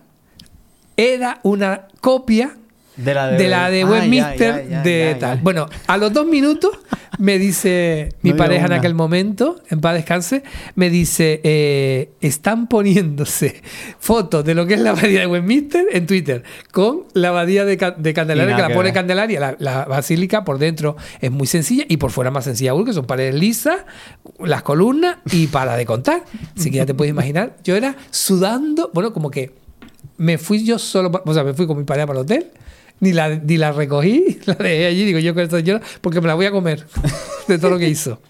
[0.97, 2.57] era una copia
[2.97, 5.39] De la de, la de Ah, Westminster ya, ya, ya, de ya, tal.
[5.43, 6.71] Bueno, a los dos minutos
[7.19, 10.43] me dice mi No pareja en aquel momento, en paz descanse,
[10.75, 13.63] me dice, eh, están poniéndose
[13.99, 17.77] fotos de lo que es la abadía de Westminster en Twitter con la abadía de,
[17.77, 18.95] de Candelaria, que la que pone ver.
[18.95, 19.41] Candelaria.
[19.41, 22.93] La, la basílica por dentro es muy sencilla y por fuera más sencilla aún, que
[22.93, 23.77] son paredes lisas,
[24.41, 26.25] las columnas y para de contar.
[26.57, 29.53] Así que ya te puedes imaginar, yo era sudando, bueno, como que
[30.19, 32.51] me fui yo solo, o sea, me fui con mi pareja para el hotel,
[33.01, 36.27] ni la, ni la recogí, la dejé allí, digo yo con esta señora, porque me
[36.29, 36.87] la voy a comer
[37.49, 38.21] de todo lo que hizo.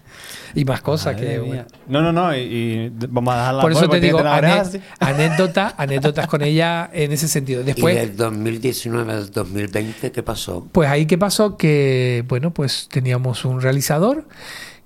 [0.55, 1.65] Y más cosas Madre que, bueno.
[1.87, 2.35] No, no, no.
[2.35, 4.79] Y, y vamos a dejarla Por eso te digo, la oreja ane- así.
[4.99, 7.61] anécdota, anécdotas con ella en ese sentido.
[7.61, 10.65] ¿Y Después, del 2019 al 2020 qué pasó?
[10.71, 14.25] Pues ahí qué pasó que, bueno, pues teníamos un realizador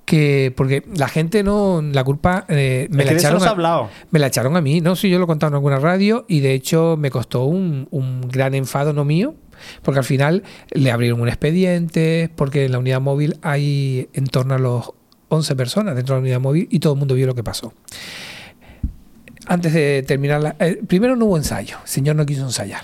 [0.03, 3.89] que, porque la gente no, la culpa eh, me la echaron a- hablado.
[4.09, 6.41] me la echaron a mí, no sé, yo lo he contado en alguna radio y
[6.41, 9.35] de hecho me costó un, un gran enfado no mío,
[9.81, 14.53] porque al final le abrieron un expediente, porque en la unidad móvil hay en torno
[14.55, 14.91] a los
[15.29, 17.73] 11 personas dentro de la unidad móvil y todo el mundo vio lo que pasó.
[19.47, 22.81] Antes de terminar, la- eh, primero no hubo ensayo, el señor no quiso ensayar.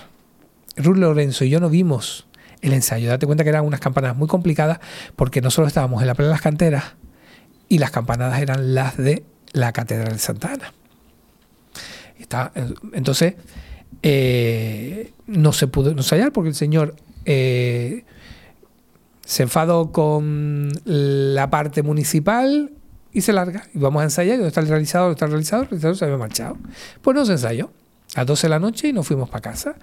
[0.75, 2.27] Ruth Lorenzo y yo no vimos
[2.61, 3.09] el ensayo.
[3.09, 4.79] Date cuenta que eran unas campanadas muy complicadas
[5.15, 6.83] porque nosotros estábamos en la playa de las canteras
[7.69, 10.73] y las campanadas eran las de la Catedral de Santa Ana.
[12.19, 12.51] Está,
[12.93, 13.35] entonces,
[14.04, 16.95] eh, no se pudo ensayar porque el señor
[17.26, 18.06] eh,
[19.26, 22.71] se enfadó con la parte municipal
[23.12, 23.67] y se larga.
[23.73, 24.38] Y vamos a ensayar.
[24.38, 25.08] ¿Dónde está el realizador?
[25.08, 25.63] ¿Dónde está el realizador?
[25.65, 26.58] El realizador se había marchado.
[27.02, 27.71] Pues no se ensayó.
[28.15, 29.75] A las 12 de la noche y nos fuimos para casa.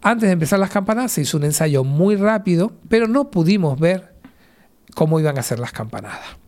[0.00, 4.14] Antes de empezar las campanadas se hizo un ensayo muy rápido, pero no pudimos ver
[4.94, 6.38] cómo iban a ser las campanadas.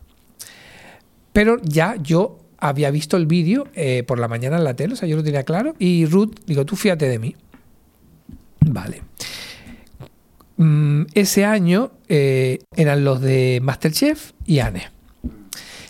[1.33, 4.95] Pero ya yo había visto el vídeo eh, por la mañana en la tele, o
[4.95, 5.75] sea, yo lo tenía claro.
[5.79, 7.35] Y Ruth, digo, tú fíjate de mí.
[8.61, 9.01] Vale.
[10.57, 14.89] mm, ese año eh, eran los de Masterchef y Anne.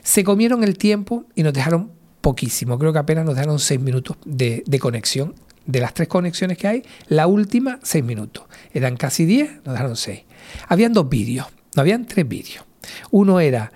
[0.01, 1.91] Se comieron el tiempo y nos dejaron
[2.21, 2.79] poquísimo.
[2.79, 5.35] Creo que apenas nos dejaron seis minutos de, de conexión.
[5.63, 8.45] De las tres conexiones que hay, la última, seis minutos.
[8.73, 10.23] Eran casi diez, nos dejaron seis.
[10.67, 11.45] Habían dos vídeos,
[11.75, 12.65] no habían tres vídeos.
[13.11, 13.71] Uno era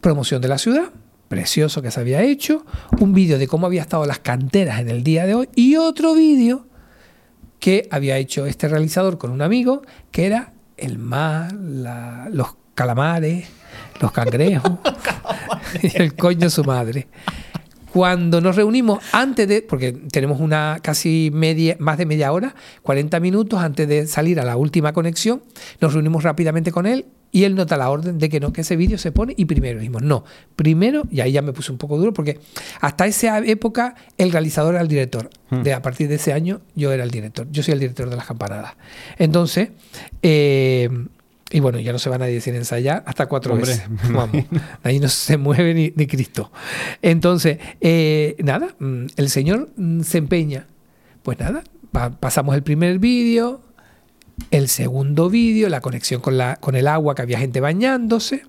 [0.00, 0.92] promoción de la ciudad,
[1.28, 2.64] precioso que se había hecho,
[3.00, 6.14] un vídeo de cómo había estado las canteras en el día de hoy y otro
[6.14, 6.66] vídeo
[7.58, 13.46] que había hecho este realizador con un amigo, que era el mar, la- los calamares,
[14.00, 14.72] los cangrejos
[15.82, 17.08] y el coño su madre.
[17.92, 23.20] Cuando nos reunimos antes de, porque tenemos una casi media, más de media hora, 40
[23.20, 25.42] minutos antes de salir a la última conexión,
[25.80, 28.76] nos reunimos rápidamente con él y él nota la orden de que no, que ese
[28.76, 30.24] vídeo se pone y primero dijimos, no,
[30.54, 32.38] primero, y ahí ya me puse un poco duro porque
[32.80, 35.28] hasta esa época el realizador era el director.
[35.50, 38.16] De, a partir de ese año yo era el director, yo soy el director de
[38.16, 38.74] las campanadas.
[39.18, 39.70] Entonces,
[40.22, 40.88] eh,
[41.50, 43.88] y bueno, ya no se va nadie sin ensayar hasta cuatro Hombre, veces.
[44.12, 44.44] Vamos,
[44.82, 46.50] ahí no se mueve ni, ni Cristo.
[47.02, 50.66] Entonces, eh, nada, mm, el Señor mm, se empeña.
[51.22, 51.62] Pues nada,
[51.92, 53.60] pa- pasamos el primer vídeo,
[54.50, 58.42] el segundo vídeo, la conexión con, la, con el agua, que había gente bañándose,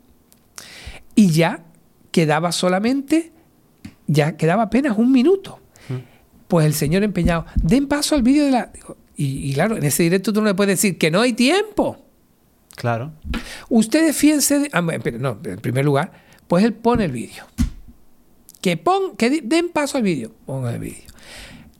[1.15, 1.63] y ya
[2.11, 3.31] quedaba solamente,
[4.07, 5.59] ya quedaba apenas un minuto.
[6.47, 8.71] Pues el Señor empeñado, den paso al vídeo de la...
[9.15, 12.05] y, y claro, en ese directo tú no le puedes decir que no hay tiempo.
[12.75, 13.13] Claro.
[13.69, 16.11] Ustedes fíjense, de- ah, no, en primer lugar,
[16.47, 17.45] pues él pone el vídeo.
[18.61, 20.33] Que, pon, que den paso al vídeo.
[20.45, 21.03] Pongan el vídeo.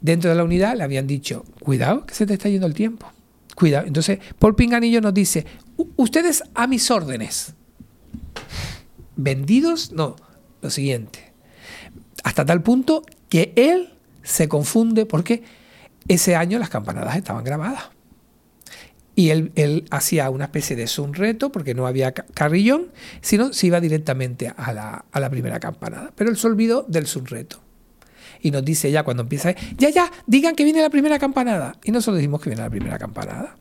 [0.02, 3.08] Dentro de la unidad le habían dicho, cuidado que se te está yendo el tiempo.
[3.56, 3.88] Cuidado.
[3.88, 5.46] Entonces, Paul Pinganillo nos dice,
[5.78, 7.54] "U- ustedes a mis órdenes.
[9.16, 10.16] Vendidos, no,
[10.62, 11.34] lo siguiente.
[12.24, 13.94] Hasta tal punto que él
[14.24, 15.44] se confunde porque
[16.08, 17.84] ese año las campanadas estaban grabadas.
[19.18, 22.88] Y él, él hacía una especie de zoom reto porque no había ca- carrillón,
[23.22, 26.12] sino se iba directamente a la, a la primera campanada.
[26.16, 27.62] Pero él se olvidó del zoom reto.
[28.42, 31.76] Y nos dice ya cuando empieza, ya, ya, digan que viene la primera campanada.
[31.84, 33.56] Y nosotros decimos que viene la primera campanada.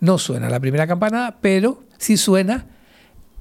[0.00, 2.66] No suena la primera campanada, pero sí suena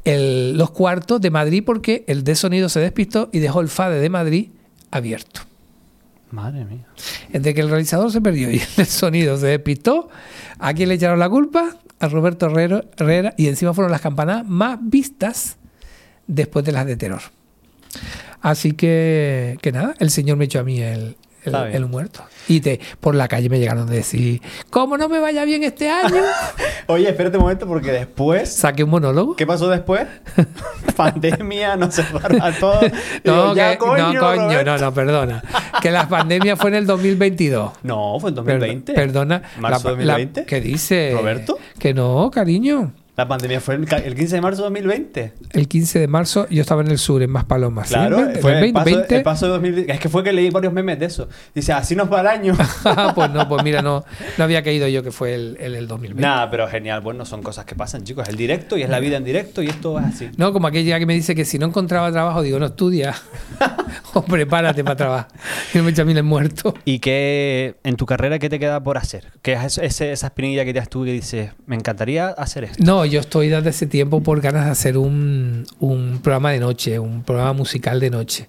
[0.04, 4.00] el- los cuartos de Madrid porque el de sonido se despistó y dejó el FADE
[4.00, 4.50] de Madrid
[4.92, 5.42] abierto.
[6.32, 6.86] Madre mía.
[7.32, 10.10] Entre que el realizador se perdió y el sonido se despistó,
[10.60, 11.78] ¿a quién le echaron la culpa?
[12.00, 13.34] A Roberto Herrero- Herrera.
[13.38, 15.58] Y encima fueron las campanadas más vistas
[16.28, 17.22] después de las de terror.
[18.42, 21.16] Así que, que nada, el señor me echó a mí el,
[21.46, 22.24] el, muerto.
[22.48, 25.90] Y te, por la calle me llegaron a decir, ¿cómo no me vaya bien este
[25.90, 26.22] año?
[26.88, 28.52] Oye, espérate un momento porque después.
[28.54, 29.36] Saqué un monólogo.
[29.36, 30.08] ¿Qué pasó después?
[30.96, 32.80] Pandemia, no se para todo.
[33.24, 35.44] No, Digo, que- no, coño, no, no, perdona.
[35.82, 37.72] Que la pandemia fue en el 2022.
[37.84, 38.94] No, fue en Per- 2020.
[38.94, 39.42] perdona.
[39.60, 40.46] ¿Marzo la- la- 2020?
[40.46, 41.12] ¿Qué dice?
[41.16, 41.58] ¿Roberto?
[41.80, 42.94] Que no, cariño.
[43.18, 45.34] La pandemia fue el, ca- el 15 de marzo de 2020.
[45.52, 47.88] El 15 de marzo yo estaba en el sur, en Maspalomas.
[47.88, 47.94] ¿sí?
[47.94, 49.16] Claro, ¿En el fue el 20, paso, 20?
[49.16, 49.94] el paso de 2020.
[49.94, 51.30] Es que fue que leí varios memes de eso.
[51.54, 52.54] Dice, así nos va el año.
[53.16, 54.04] pues no, pues mira, no,
[54.38, 56.22] no había caído yo que fue el, el, el 2020.
[56.22, 57.00] Nada, pero genial.
[57.02, 58.28] Bueno, son cosas que pasan, chicos.
[58.28, 60.30] El directo y es la vida en directo y esto es así.
[60.38, 63.16] No, como aquella que me dice que si no encontraba trabajo, digo, no estudia
[64.14, 65.28] o prepárate para trabajar.
[65.74, 66.74] Y no me echa a mí el muerto.
[66.86, 69.32] ¿Y qué en tu carrera qué te queda por hacer?
[69.42, 72.84] ¿Qué es ese- esa espinilla que te has tú que dices, me encantaría hacer esto?
[72.84, 77.00] No, yo estoy desde hace tiempo por ganas de hacer un, un programa de noche,
[77.00, 78.48] un programa musical de noche.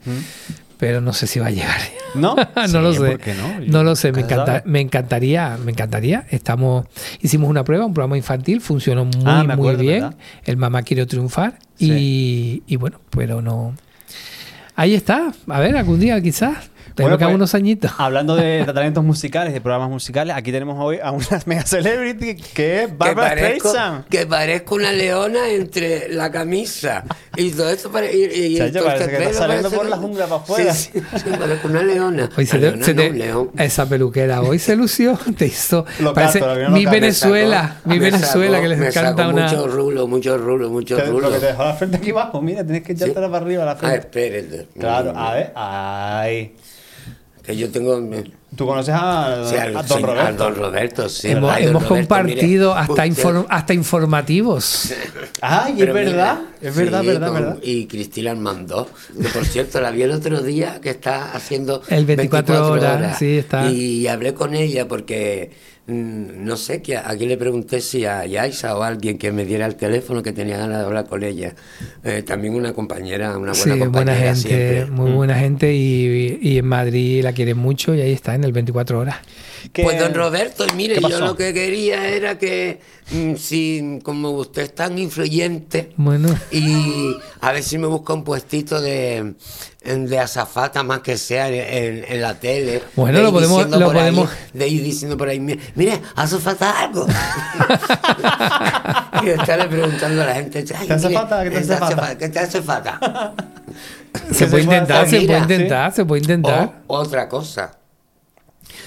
[0.78, 1.80] Pero no sé si va a llegar.
[2.14, 2.34] ¿No?
[2.57, 2.98] no Sí, lo sé.
[2.98, 3.61] ¿por qué no?
[3.66, 6.26] No lo sé, me, encanta- me encantaría, me encantaría.
[6.30, 6.86] Estamos,
[7.22, 10.00] hicimos una prueba, un programa infantil, funcionó muy, Ah, muy bien.
[10.02, 10.16] ¿verdad?
[10.44, 13.74] El mamá quiere triunfar y, y bueno, pero no.
[14.74, 15.32] Ahí está.
[15.48, 16.70] A ver, algún día quizás.
[16.97, 17.92] Tengo Bueno, que pues, unos añitos.
[17.99, 22.36] Hablando de, de talentos musicales, de programas musicales, aquí tenemos hoy a una mega celebrity
[22.36, 22.40] que
[22.84, 24.05] es Que Barbara parezco, Streisand.
[24.09, 27.05] que parezco una leona entre la camisa
[27.36, 27.90] y todo esto.
[27.92, 30.72] pare- y, y- y Chacho, parece que está saliendo por la jungla para afuera.
[30.72, 32.30] Sí, sí, sí, parezco una leona.
[32.34, 33.51] Hoy se leona, se no, te- león.
[33.59, 35.84] esa peluquera hoy se lució, te hizo.
[36.01, 36.90] Lo parece canto, lo que mi canto.
[37.01, 39.42] Venezuela, mi me Venezuela sacó- que les me encanta una.
[39.49, 41.28] Mucho rulo, mucho rulo, mucho Te- rulo.
[41.28, 43.72] Lo que te dejó la frente aquí abajo, mira, tienes que echártela para arriba la
[43.72, 43.99] Ah, frente.
[43.99, 44.66] espérate.
[44.78, 46.55] Claro, a ver, ay.
[47.47, 48.03] Que yo tengo.
[48.57, 50.26] ¿Tú conoces a, sí, al, a Don sí, Roberto?
[50.26, 51.28] al Don Roberto, sí.
[51.30, 54.92] hemos Ay, don hemos Roberto, compartido mire, hasta, inform- hasta informativos.
[55.42, 57.59] Ay, es Pero verdad, mira, es verdad, sí, verdad, con- verdad.
[57.62, 58.88] Y Cristina Armandó,
[59.20, 63.38] que por cierto la vi el otro día que está haciendo El 24 horas, sí,
[63.38, 63.70] está.
[63.70, 65.51] Y hablé con ella porque
[65.89, 69.45] no sé, que a- aquí le pregunté si a Yaisa o a alguien que me
[69.45, 71.55] diera el teléfono que tenía ganas de hablar con ella.
[72.03, 74.87] Eh, también una compañera, una buena Sí, compañera buena gente, siempre.
[74.87, 78.53] muy buena gente y, y en Madrid la quieren mucho y ahí está en el
[78.53, 79.16] 24 horas.
[79.72, 82.80] Pues don Roberto, mire, ¿Qué yo lo que quería era que
[83.12, 88.22] mm, si como usted es tan influyente Bueno, y a ver si me busca un
[88.22, 89.34] puestito de,
[90.09, 92.82] de azafata más que sea en, en la tele.
[92.97, 96.01] Bueno, lo podemos- diciendo lo por ahí- podemos- de ir diciendo por ahí, mire,
[96.39, 97.07] falta algo.
[99.22, 101.45] y estarle preguntando a la gente, "Ay, ¿Te hace mire, falta?
[101.45, 103.32] ¿Qué te hace falta?" ¿Qué te hace falta?
[104.32, 106.72] se puede intentar, se puede intentar, se puede intentar.
[106.87, 107.72] Otra cosa.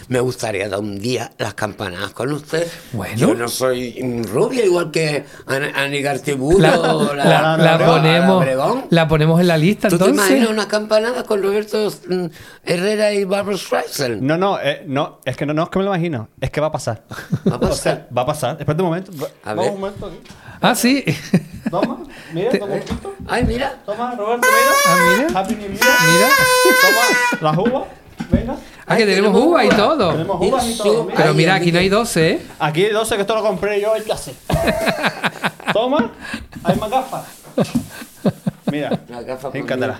[0.10, 2.68] Me gustaría dar un día las campanadas con usted.
[2.94, 3.16] Bueno.
[3.16, 7.86] Yo no soy rubia igual que An- Ani Gartibulo La, o la- la, la la
[7.86, 8.46] ponemos,
[8.90, 10.30] la ponemos en la lista ¿Tú te entonces.
[10.32, 12.26] imaginas una campanada con Roberto mm,
[12.66, 14.22] Herrera y Barbara Streisand?
[14.22, 16.60] No, no, eh, no, es que no, no es que me lo imagino, es que
[16.60, 17.04] va a pasar.
[17.48, 17.70] Va a pasar.
[17.72, 18.58] O sea, va a pasar.
[18.60, 19.12] Espérate un momento.
[19.44, 19.74] A Vamos ver.
[19.76, 20.18] un momento aquí.
[20.60, 21.06] Ah, sí.
[21.70, 22.00] Toma,
[22.34, 23.14] mira, toma un poquito.
[23.28, 23.78] Ay, mira.
[23.86, 24.72] Toma, Roberto, mira.
[24.88, 24.98] Ah,
[25.28, 25.40] mira.
[25.40, 25.80] Happy New Year.
[25.80, 26.30] Mira.
[26.82, 27.84] Toma las uvas.
[28.32, 28.56] Venga.
[28.86, 30.12] Ah, que tenemos tenemos uva y todo.
[30.12, 31.04] Tenemos uvas y todo.
[31.06, 31.18] mira.
[31.18, 32.42] Pero mira, aquí no hay que- 12, ¿eh?
[32.60, 34.34] Aquí hay 12 que esto lo compré yo en clase.
[35.74, 36.12] Toma.
[36.64, 37.26] Hay más gafas.
[38.72, 38.90] Mira.
[38.90, 39.96] Conmigo.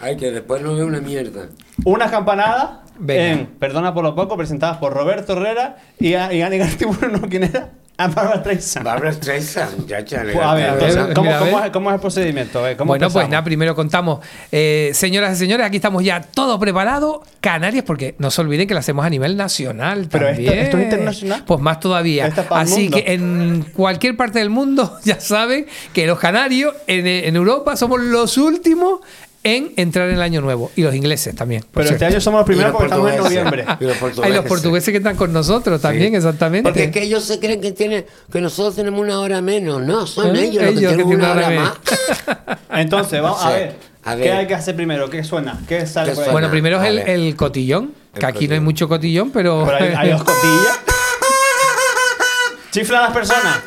[0.00, 1.48] Ay, que después no veo una mierda.
[1.84, 3.22] Unas campanadas Venga.
[3.40, 7.20] en Perdona por lo poco, presentadas por Roberto Herrera y, y Ani Gartiburu, ¿no?
[7.22, 7.70] ¿Quién era?
[7.98, 8.84] A Barbara Streisand.
[8.84, 10.22] Barbara Streisand, muchacha.
[10.22, 11.66] Pues, a ver, entonces, ¿cómo, mira, a cómo ver.
[11.66, 12.58] es, cómo es el procedimiento?
[12.58, 14.20] A ver, ¿cómo Bueno, pues nada, primero contamos.
[14.52, 17.22] Eh, señoras y señores, aquí estamos ya todo preparado.
[17.40, 20.52] Canarias, porque no se olviden que lo hacemos a nivel nacional Pero también.
[20.52, 21.44] esto- esto es internacional.
[21.46, 22.30] Pues más todavía.
[22.50, 27.76] Así que en cualquier parte del mundo ya saben que los canarios en, en Europa
[27.76, 29.00] somos los últimos
[29.46, 30.72] en entrar en el año nuevo.
[30.74, 31.64] Y los ingleses también.
[31.72, 33.64] Pero este año somos los primeros porque estamos en noviembre.
[33.78, 34.36] Y los Hay portugueses.
[34.36, 36.16] los portugueses que están con nosotros también, Sí.
[36.16, 36.68] exactamente.
[36.68, 39.82] Porque es que ellos se creen que tienen que nosotros tenemos una hora menos.
[39.82, 40.46] No, son ¿Eh?
[40.46, 42.58] ellos los que Ellos que tienen una hora hora más.
[42.80, 43.76] Entonces, vamos a ver.
[44.04, 45.08] A ¿Qué hay que hacer primero?
[45.10, 45.60] ¿Qué suena?
[45.68, 46.30] ¿Qué sale ¿Qué por ahí?
[46.32, 49.64] Bueno, primero es el, el cotillón, El que aquí no hay mucho cotillón, pero...
[49.64, 50.80] Pero hay, hay dos cotillas.
[52.70, 53.58] Chifla a las personas.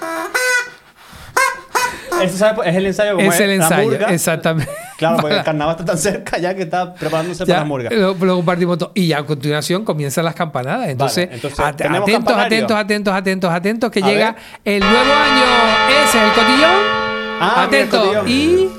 [2.21, 2.69] Este ¿sabe?
[2.69, 4.71] es el ensayo como es el la ensayo, exactamente.
[4.99, 7.89] Claro, porque el carnaval está tan cerca ya que está preparándose para la murga.
[7.89, 8.91] Luego, luego partimos todo.
[8.93, 10.89] Y ya a continuación comienzan las campanadas.
[10.89, 14.75] Entonces, entonces, at- ¿tenemos atentos, atentos, atentos, atentos, atentos, que A llega ver.
[14.75, 16.03] el nuevo año.
[16.05, 16.99] Ese es el cotillón.
[17.41, 18.27] Ah, mira cotillón.
[18.27, 18.69] Y.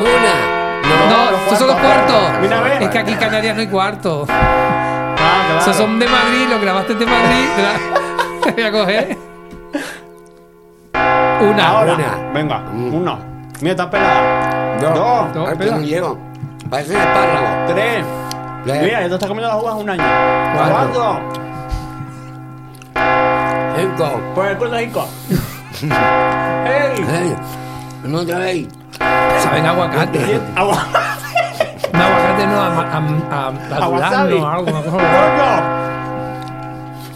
[0.00, 0.56] Una.
[1.10, 2.22] No, los estos son los cuartos.
[2.40, 2.82] Mira, a ver.
[2.84, 4.28] Es que aquí en Canarias no hay cuartos.
[4.30, 5.14] Ah,
[5.46, 5.60] claro.
[5.60, 7.48] Esos son de Madrid, los grabaste de Madrid.
[8.54, 9.16] Voy a coger.
[11.40, 11.68] Una.
[11.68, 12.30] Ahora, Una.
[12.32, 12.94] venga, Mm.
[12.94, 13.37] uno.
[13.60, 14.78] Mira, está pelada.
[14.80, 14.94] Dos.
[14.94, 15.34] Dos.
[15.34, 15.70] Dos.
[15.70, 16.18] No llego.
[16.70, 17.72] Parece un espárrago.
[17.74, 18.04] Tres.
[18.64, 18.82] Tres.
[18.82, 20.02] Mira, ya te estás comiendo las uvas un año.
[20.54, 20.74] Cuatro.
[20.94, 21.38] Cuatro.
[23.76, 24.20] Cinco.
[24.34, 25.08] Por el culo de cinco.
[25.82, 27.04] ¡Ey!
[27.10, 27.36] Hey.
[28.02, 28.68] Vamos otra vez.
[29.42, 30.24] Saben aguacate.
[30.24, 30.44] Siete.
[30.56, 30.86] Agua.
[31.92, 32.98] Un aguacate no, a, a,
[33.30, 34.34] a, a, wasabi.
[34.34, 34.90] algo, una cosa.
[34.90, 35.78] ¡Coño!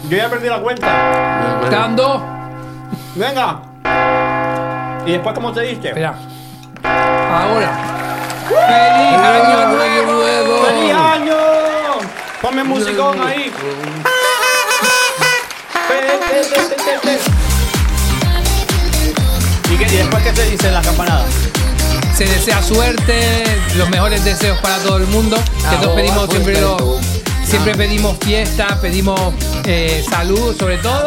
[0.09, 0.87] Yo ya perdí la cuenta.
[1.69, 2.21] Quedan dos.
[3.15, 3.59] Venga.
[5.05, 5.89] ¿Y después cómo te diste?
[5.89, 6.15] Espera.
[7.33, 7.71] Ahora.
[8.47, 10.65] ¡Feliz año nuevo!
[10.65, 11.37] ¡Feliz año!
[12.41, 13.51] Ponme musicón ahí.
[19.71, 21.25] ¿Y, qué, ¿Y después qué te dice la campanada?
[22.15, 23.43] Se desea suerte,
[23.75, 25.37] los mejores deseos para todo el mundo.
[25.37, 26.99] Que todos Ahora, pedimos siempre, lo- tú.
[27.43, 29.19] siempre pedimos fiesta, pedimos
[29.65, 31.05] eh, salud sobre todo.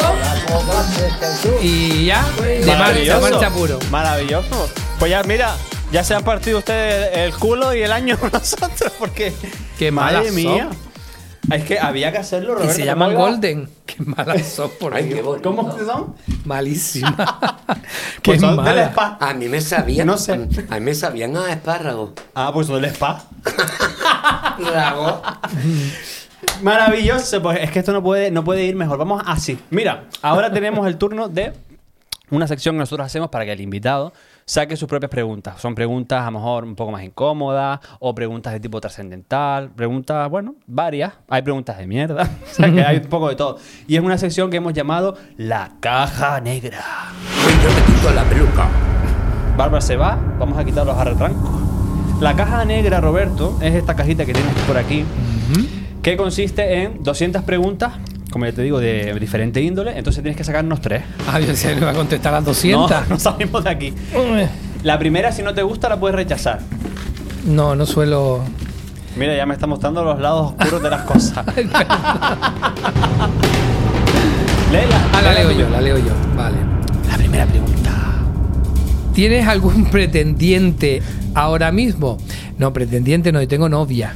[1.63, 3.79] Y ya, de marcha, marcha puro.
[3.91, 4.69] Maravilloso.
[4.99, 5.55] Pues ya, mira,
[5.93, 9.33] ya se han partido ustedes el culo y el año nosotros, porque.
[9.79, 10.69] Qué Madre malas mía.
[10.71, 10.87] son.
[11.53, 12.75] Es que había que hacerlo, Y Roberto.
[12.75, 13.15] se llaman.
[13.15, 13.69] Golden.
[13.87, 15.27] Qué malas son, por Ay, qué Dios.
[15.27, 15.49] bonito.
[15.55, 16.17] ¿Cómo son?
[16.45, 17.15] Malísima.
[18.23, 18.83] Qué Pues son del mala.
[18.89, 19.17] spa.
[19.21, 20.09] A mí me sabían.
[20.09, 20.33] No sé.
[20.33, 22.11] A mí me sabían a espárragos.
[22.35, 23.25] Ah, pues son del spa.
[24.59, 25.23] Rago.
[26.63, 28.99] Maravilloso, pues es que esto no puede, no puede ir mejor.
[28.99, 29.59] Vamos así.
[29.71, 31.53] Mira, ahora tenemos el turno de
[32.31, 34.13] una sección que nosotros hacemos para que el invitado
[34.47, 35.61] saque sus propias preguntas.
[35.61, 40.31] Son preguntas a lo mejor un poco más incómodas o preguntas de tipo trascendental, preguntas,
[40.31, 41.15] bueno, varias.
[41.29, 43.59] Hay preguntas de mierda, o sea que hay un poco de todo.
[43.89, 46.85] Y es una sección que hemos llamado La Caja Negra.
[47.63, 48.69] Yo me quito la peluca.
[49.57, 51.51] Bárbara se va, vamos a quitar los arretrancos.
[52.21, 55.05] La caja negra, Roberto, es esta cajita que tienes por aquí,
[56.03, 57.93] que consiste en 200 preguntas,
[58.37, 59.97] como ya te digo, de diferente índole.
[59.97, 61.03] Entonces tienes que sacarnos tres.
[61.27, 63.09] Ah, yo sé, le voy a contestar las No, 200.
[63.09, 63.95] no salimos de aquí.
[64.83, 66.61] La primera, si no te gusta, la puedes rechazar.
[67.47, 68.43] No, no suelo.
[69.17, 71.47] Mira, ya me está mostrando los lados oscuros de las cosas.
[71.57, 71.87] Léela.
[75.15, 76.13] Ah, la leo yo, la leo yo.
[76.37, 76.59] Vale.
[77.11, 77.91] La primera pregunta.
[79.15, 81.01] ¿Tienes algún pretendiente
[81.35, 82.19] ahora mismo?
[82.59, 84.13] No, pretendiente no, yo tengo novia.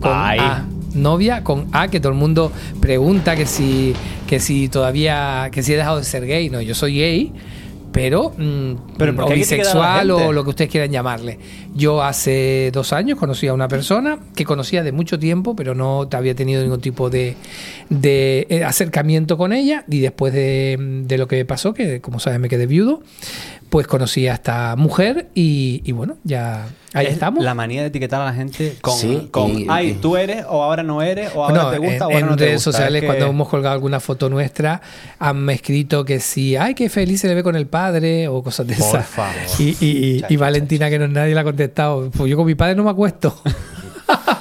[0.00, 0.40] Con Ay.
[0.40, 0.64] A.
[0.96, 3.94] Novia con A, que todo el mundo pregunta que si,
[4.26, 6.50] que si todavía, que si he dejado de ser gay.
[6.50, 7.32] No, yo soy gay,
[7.96, 11.38] pero, mm, Pero ¿por o bisexual o lo que ustedes quieran llamarle.
[11.74, 16.06] Yo hace dos años conocí a una persona que conocía de mucho tiempo, pero no
[16.12, 17.36] había tenido ningún tipo de,
[17.88, 19.84] de eh, acercamiento con ella.
[19.88, 20.76] Y después de,
[21.06, 23.00] de lo que pasó, que como sabes me quedé viudo,
[23.76, 26.64] pues conocí a esta mujer y, y bueno, ya
[26.94, 27.44] ahí Es estamos.
[27.44, 30.46] La manía de etiquetar a la gente con, Sí, con y- ay, y- tú eres,
[30.48, 32.44] o ahora no eres, o ahora Bueno, te gusta, en, o ahora en no te
[32.46, 32.72] redes gusta.
[32.72, 34.80] sociales, Es que- cuando hemos colgado alguna foto nuestra,
[35.18, 38.66] han escrito que sí, ay, qué feliz se le ve con el padre, o cosas
[38.66, 39.06] de Por esas.
[39.08, 39.34] favor.
[39.58, 42.74] Y, y- y Valentina, que no nadie le ha contestado, pues yo con mi padre
[42.76, 43.38] no me acuesto.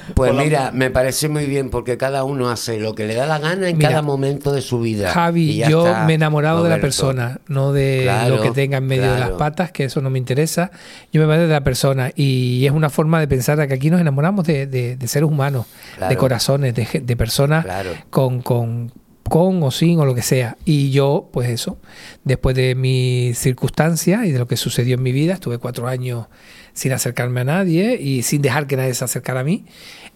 [0.14, 3.38] Pues mira, me parece muy bien porque cada uno hace lo que le da la
[3.38, 5.10] gana en Mira, cada momento de su vida.
[5.10, 8.78] Javi, yo está, me he enamorado de la persona, no de Claro, lo que tenga
[8.78, 10.70] en medio de las patas, que eso no me interesa.
[11.12, 14.00] Yo me enamoré de la persona y es una forma de pensar que aquí nos
[14.00, 15.66] enamoramos de, de- de seres humanos,
[16.08, 17.64] de corazones, de, de personas
[18.10, 18.92] con, con,
[19.28, 20.56] con o sin o lo que sea.
[20.64, 21.78] Y yo, pues eso,
[22.24, 26.26] después de mis circunstancias y de lo que sucedió en mi vida, estuve cuatro años
[26.74, 29.64] sin acercarme a nadie y sin dejar que nadie se acercara a mí.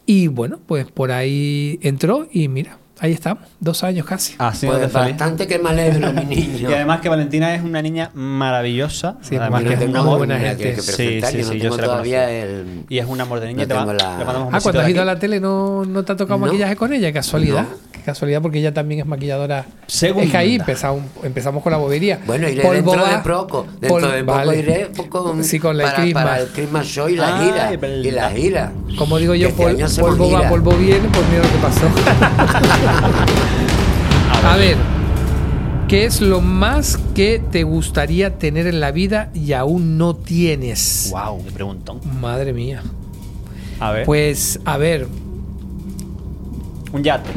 [0.07, 4.34] Y bueno, pues por ahí entró y mira, ahí estamos, dos años casi.
[4.38, 5.09] Así Pues te feliz.
[5.11, 6.70] bastante que me alegro, mi niño.
[6.70, 9.16] Y además que Valentina es una niña maravillosa.
[9.22, 10.76] Sí, además que es buena, un muy buena gente.
[10.80, 12.84] Sí, presentar, sí, yo no sí, yo tengo se la todavía el...
[12.88, 13.62] Y es un amor de niña.
[13.62, 15.84] No te va- la- le mandamos un Ah, cuando has ido a la tele no,
[15.84, 16.46] no te ha tocado No.
[16.46, 17.66] maquillaje con ella, casualidad.
[18.07, 19.66] Casualidad porque ella también es maquilladora.
[19.88, 20.24] Segunda.
[20.26, 22.20] Es que ahí empezamos, empezamos con la bobería.
[22.24, 23.66] Bueno, iré Polvo dentro de poco.
[23.80, 24.59] Dentro de poco vale.
[24.61, 26.24] iré con, Sí, con la para, Christmas.
[26.24, 27.70] para el Christmas Show y la Ay, gira.
[27.76, 28.04] verdad.
[28.04, 28.72] Y la gira.
[28.96, 30.50] Como digo yo, Este hacemos polvo va, gira.
[30.50, 31.86] polvo viene, pues mira lo que pasó.
[34.48, 34.76] a ver,
[35.88, 41.09] ¿qué es lo más que te gustaría tener en la vida y aún no tienes?
[41.11, 42.00] Wow, qué preguntón.
[42.20, 42.84] Madre mía.
[43.80, 44.07] A ver.
[44.07, 45.09] Pues, a ver,
[46.93, 47.30] un yate.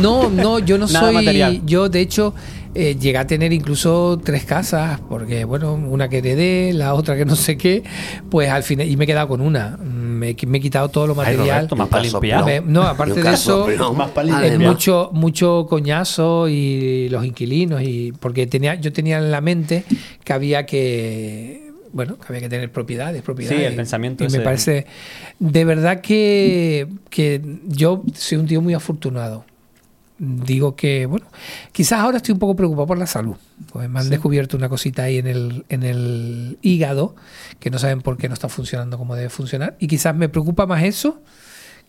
[0.00, 1.14] No, no, yo no Nada soy.
[1.14, 1.60] material.
[1.66, 2.34] Yo, de hecho,
[2.74, 7.24] eh, llegué a tener incluso tres casas, porque, bueno, una que heredé, la otra que
[7.24, 7.82] no sé qué,
[8.30, 8.88] pues al final.
[8.88, 9.76] Y me he quedado con una.
[9.82, 11.46] Me, me he quitado todo lo Ay, material.
[11.56, 12.44] Roberto, más para limpiar.
[12.44, 14.10] Me- no, aparte de eso, más
[14.44, 17.82] es mucho, mucho coñazo y los inquilinos.
[17.82, 19.84] y Porque tenía, yo tenía en la mente
[20.24, 21.61] que había que.
[21.92, 23.58] Bueno, que había que tener propiedades, propiedades.
[23.58, 24.86] Sí, el pensamiento Y me parece.
[25.38, 29.44] De verdad que, que yo soy un tío muy afortunado.
[30.18, 31.26] Digo que, bueno,
[31.72, 33.34] quizás ahora estoy un poco preocupado por la salud.
[33.72, 37.16] Pues me han descubierto una cosita ahí en el, en el hígado
[37.58, 39.76] que no saben por qué no está funcionando como debe funcionar.
[39.80, 41.20] Y quizás me preocupa más eso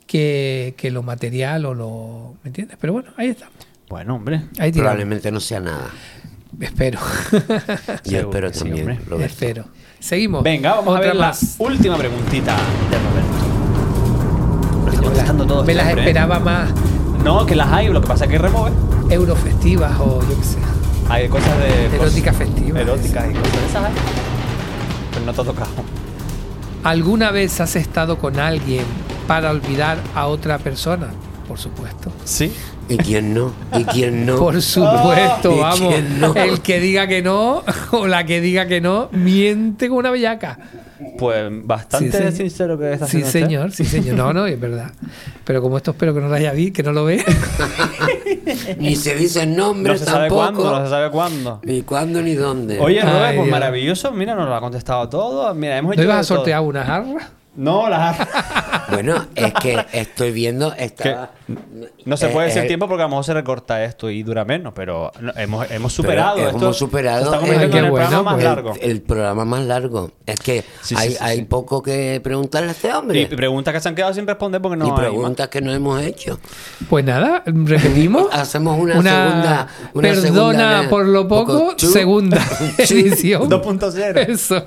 [0.08, 2.36] que, que lo material o lo.
[2.44, 2.78] ¿Me entiendes?
[2.82, 3.50] Pero bueno, ahí está.
[3.88, 4.42] Bueno, hombre.
[4.58, 4.72] Ahí.
[4.72, 5.92] Probablemente no sea nada.
[6.60, 7.00] Espero.
[8.06, 9.00] Yo espero sí, también.
[9.06, 9.26] Roberto.
[9.26, 9.66] Espero.
[10.04, 10.44] Seguimos.
[10.44, 11.56] Venga, vamos a ver la más.
[11.60, 12.56] última preguntita
[12.92, 14.86] de Roberto.
[14.86, 15.64] Lo está contestando todo.
[15.64, 16.08] Me las siempre, ¿eh?
[16.10, 16.70] esperaba más
[17.24, 18.72] No, que las hay, lo que pasa es que remove.
[19.10, 20.58] eurofestivas o yo qué sé.
[21.10, 21.86] Hay cosas de.
[21.96, 22.82] Eróticas cosas- festivas.
[22.82, 23.94] Eróticas y cosas de esas hay.
[25.14, 25.70] Pero no te ha tocado.
[26.84, 28.84] ¿Alguna vez has estado con alguien
[29.26, 31.08] para olvidar a otra persona?
[31.48, 32.12] Por supuesto.
[32.26, 32.52] Sí.
[32.90, 33.54] ¿Y quién no?
[33.78, 34.38] ¿Y quién no?
[34.38, 35.94] Por supuesto, ¿Y vamos.
[35.94, 36.34] quién no?
[36.36, 40.60] El que diga que no o la que diga que no miente con una bellaca.
[41.18, 43.40] Pues bastante Sí, sincero que está Sí, haciendo usted.
[43.42, 44.16] señor, sí, señor.
[44.16, 44.92] No, no, es verdad.
[45.44, 47.24] Pero como esto espero que no lo haya visto, que no lo ve.
[48.78, 50.42] Ni se dicen nombres No se sabe tampoco.
[50.62, 51.60] cuándo, no se sabe cuándo.
[51.64, 52.80] Ni cuándo ni dónde.
[52.80, 53.48] Oye, Ay, Robert, pues Dios.
[53.50, 54.12] maravilloso.
[54.12, 55.54] Mira, nos lo ha contestado todo.
[55.54, 56.38] Mira, hemos ¿No hecho ibas a todo.
[56.38, 57.30] sortear una jarra?
[57.56, 58.18] No, las
[58.90, 60.74] Bueno, es que estoy viendo.
[60.74, 61.32] Estaba,
[62.06, 64.22] No se puede Eh, decir eh, tiempo porque a lo mejor se recorta esto y
[64.24, 66.36] dura menos, pero no, hemos, hemos superado.
[66.36, 68.44] Pero esto hemos superado se está el- Qué programa más pues.
[68.44, 68.74] largo.
[68.82, 70.12] El, el programa más largo.
[70.26, 71.44] Es que Sí, hay, sí, hay sí.
[71.46, 73.22] poco que preguntarle a este hombre.
[73.22, 75.74] Y preguntas que se han quedado sin responder porque no y hay preguntas que no
[75.74, 76.40] hemos hecho.
[76.90, 78.28] Pues nada, repetimos.
[78.34, 82.38] Hacemos una segunda- una perdona segunda por lo poco, segunda
[82.78, 83.50] edición.
[83.50, 84.18] 2.0.
[84.30, 84.66] Eso.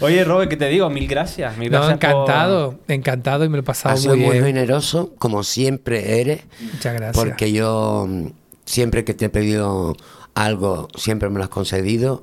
[0.00, 1.56] Oye, Robert, que te digo, mil gracias.
[1.56, 4.44] Mil No, gracias por- encantado, encantado y me lo he pasado muy muy bien.
[4.46, 6.40] generoso, como siempre eres.
[6.60, 7.16] Muchas gracias.
[7.16, 8.26] Porque yo, mm,
[8.64, 9.94] siempre que te he pedido
[10.34, 12.22] algo, siempre me lo has concedido.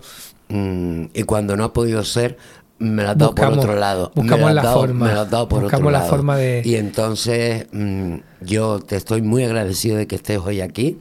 [0.49, 2.37] mm, y cuando no ha podido ser,
[2.77, 4.11] me lo has dado Buscamos- por otro lado.
[4.15, 6.09] buscamos me la dado, forma, Me lo has dado por buscamos otro la lado.
[6.09, 10.99] forma de- Y entonces, mm, yo te estoy muy agradecido de que estés hoy aquí.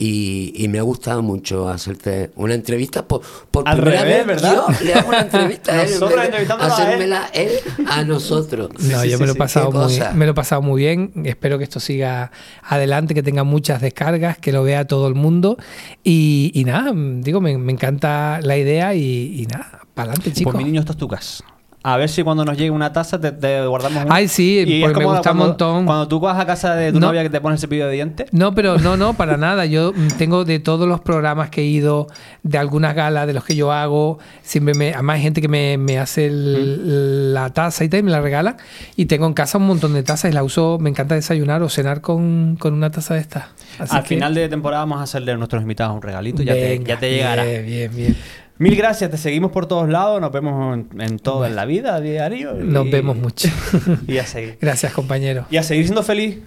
[0.00, 3.20] Y, y me ha gustado mucho hacerte una entrevista por,
[3.50, 4.42] por Al primera revés, vez.
[4.42, 4.54] ¿verdad?
[4.54, 6.72] Yo le hago una entrevista a él, entrevistándolo a él.
[6.72, 7.50] hacérmela él
[7.86, 8.70] a nosotros.
[8.78, 10.12] No, sí, yo sí, me lo he pasado muy, cosa.
[10.14, 11.12] me lo he pasado muy bien.
[11.26, 12.32] Espero que esto siga
[12.62, 15.58] adelante, que tenga muchas descargas, que lo vea todo el mundo.
[16.02, 20.54] Y, y nada, digo, me, me encanta la idea y, y nada, para adelante, chicos.
[20.54, 21.44] Pues mi niño, esto es tu casa.
[21.82, 24.14] A ver si cuando nos llegue una taza te, te guardamos una.
[24.14, 25.86] Ay, sí, Y porque me gusta un cuando- montón.
[25.86, 27.06] Cuando tú vas a casa de tu No.
[27.06, 28.26] novia que te pones el cepillo de dientes.
[28.32, 29.64] No, pero no, no, para nada.
[29.64, 32.06] Yo mm, tengo de todos los programas que he ido,
[32.42, 35.78] de algunas galas, de los que yo hago, siempre me, además hay gente que me,
[35.78, 38.58] me hace el- la taza y tal, y me la regala.
[38.96, 41.70] Y tengo en casa un montón de tazas y la uso, me encanta desayunar o
[41.70, 43.44] cenar con, con una taza de estas.
[43.78, 46.42] Así Al que- final de temporada vamos a hacerle a nuestros invitados un regalito.
[46.42, 47.44] Ya, te, Venga, ya te llegará.
[47.44, 48.16] Bien, bien, bien.
[48.60, 50.20] Mil gracias, te seguimos por todos lados.
[50.20, 52.52] Nos vemos en, en todo en la vida, a diario.
[52.52, 53.48] Nos vemos mucho.
[54.06, 54.58] Y a seguir.
[54.60, 55.46] Gracias, compañero.
[55.50, 56.40] Y a seguir siendo feliz.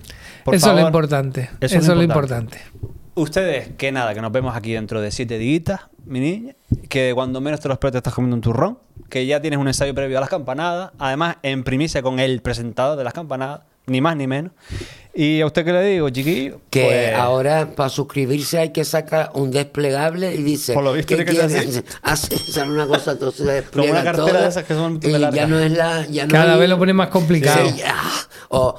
[0.43, 1.49] Por Eso es lo importante.
[1.59, 2.57] Eso Eso, es lo importante.
[2.57, 3.01] importante.
[3.15, 6.53] Ustedes, que nada, que nos vemos aquí dentro de siete días, mi niña.
[6.87, 8.77] Que cuando menos te lo esperas te estás comiendo un turrón.
[9.09, 10.91] Que ya tienes un ensayo previo a las campanadas.
[10.99, 13.61] Además, en primicia con el presentador de las campanadas.
[13.87, 14.51] Ni más ni menos.
[15.15, 16.59] Y a usted que le digo, chiquillo.
[16.71, 21.15] Que pues, ahora para suscribirse hay que sacar un desplegable y dice Por lo visto
[21.15, 21.83] ¿qué tiene que ser quieres?
[22.01, 24.99] Hace sale una cosa, entonces se Como una despliega cartera todo, de esas que son
[25.03, 27.69] y ya no es la ya no Cada hay- vez lo pone más complicado.
[27.69, 27.81] Sí.
[28.49, 28.75] O,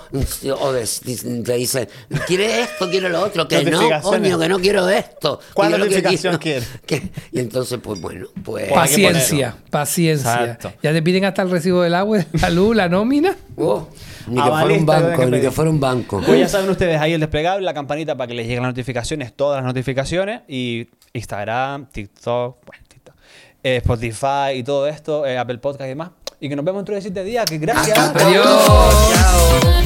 [0.61, 0.87] o de-
[1.45, 1.89] te dicen,
[2.29, 2.89] ¿quieres esto?
[2.91, 3.49] ¿Quieres lo otro?
[3.49, 5.41] Que no, coño, que no quiero esto.
[5.53, 6.69] ¿Cuál notificación quieres?
[6.87, 8.73] que- y entonces, pues bueno, pues...
[8.73, 10.33] Paciencia, paciencia.
[10.43, 10.73] Exacto.
[10.83, 13.37] Ya te piden hasta el recibo del agua, la luz, la nómina.
[13.57, 13.89] Oh,
[14.29, 16.21] ni que Avalista fuera un banco, que ni que fuera un banco.
[16.27, 19.33] Pues ya saben ustedes ahí el desplegable, la campanita para que les lleguen las notificaciones,
[19.35, 20.43] todas las notificaciones.
[20.49, 23.15] Y Instagram, TikTok, bueno, TikTok,
[23.63, 26.11] eh, Spotify y todo esto, eh, Apple Podcast y demás.
[26.41, 27.45] Y que nos vemos dentro de siete días.
[27.47, 27.99] Que gracias.
[27.99, 28.45] Hasta Adiós.
[28.65, 29.85] Chao.